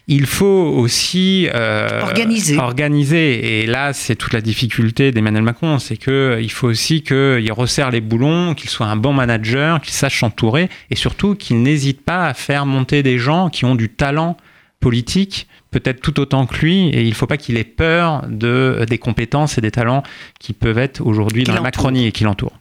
Il 0.09 0.27
faut 0.27 0.47
aussi 0.47 1.49
organiser. 1.53 2.59
organiser. 2.59 3.63
Et 3.63 3.67
là, 3.67 3.93
c'est 3.93 4.17
toute 4.17 4.33
la 4.33 4.41
difficulté 4.41 5.13
d'Emmanuel 5.13 5.45
Macron, 5.45 5.79
c'est 5.79 5.97
qu'il 5.97 6.51
faut 6.51 6.67
aussi 6.67 7.03
qu'il 7.03 7.53
resserre 7.53 7.91
les 7.91 8.01
boulons, 8.01 8.55
qu'il 8.55 8.69
soit 8.69 8.87
un 8.87 8.97
bon 8.97 9.13
manager, 9.13 9.81
qu'il 9.81 9.95
sache 9.95 10.19
s'entourer, 10.19 10.69
et 10.91 10.97
surtout 10.97 11.37
qu'il 11.37 11.63
n'hésite 11.63 12.01
pas 12.01 12.27
à 12.27 12.35
faire 12.35 12.67
monter 12.67 13.05
des 13.05 13.19
gens 13.19 13.49
qui 13.49 13.65
ont 13.65 13.77
du 13.77 13.89
talent 13.89 14.37
politique 14.83 15.47
peut-être 15.71 16.01
tout 16.01 16.21
autant 16.21 16.47
que 16.47 16.57
lui, 16.59 16.89
et 16.89 17.03
il 17.03 17.09
ne 17.09 17.15
faut 17.15 17.27
pas 17.27 17.39
qu'il 17.39 17.57
ait 17.57 17.65
peur 17.65 18.27
de, 18.29 18.85
des 18.89 18.99
compétences 18.99 19.57
et 19.57 19.63
des 19.63 19.71
talents 19.71 20.03
qui 20.39 20.53
peuvent 20.53 20.79
être 20.79 21.01
aujourd'hui 21.01 21.45
dans 21.45 21.55
la 21.55 21.63
Macronie 21.63 22.07
et 22.07 22.13
qui 22.13 22.25
l'entourent. 22.25 22.59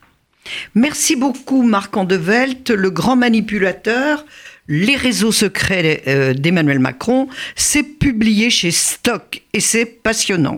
Merci 0.74 1.16
beaucoup 1.16 1.62
Marc 1.62 1.96
Andevelt, 1.96 2.72
le 2.72 2.90
grand 2.90 3.16
manipulateur. 3.16 4.26
Les 4.68 4.96
réseaux 4.96 5.34
secrets 5.34 6.04
euh, 6.08 6.34
d'Emmanuel 6.34 6.80
Macron, 6.80 7.28
c'est 7.56 7.84
publié 7.84 8.50
chez 8.50 8.72
Stock 8.72 9.42
et 9.54 9.60
c'est 9.60 9.86
passionnant. 9.86 10.58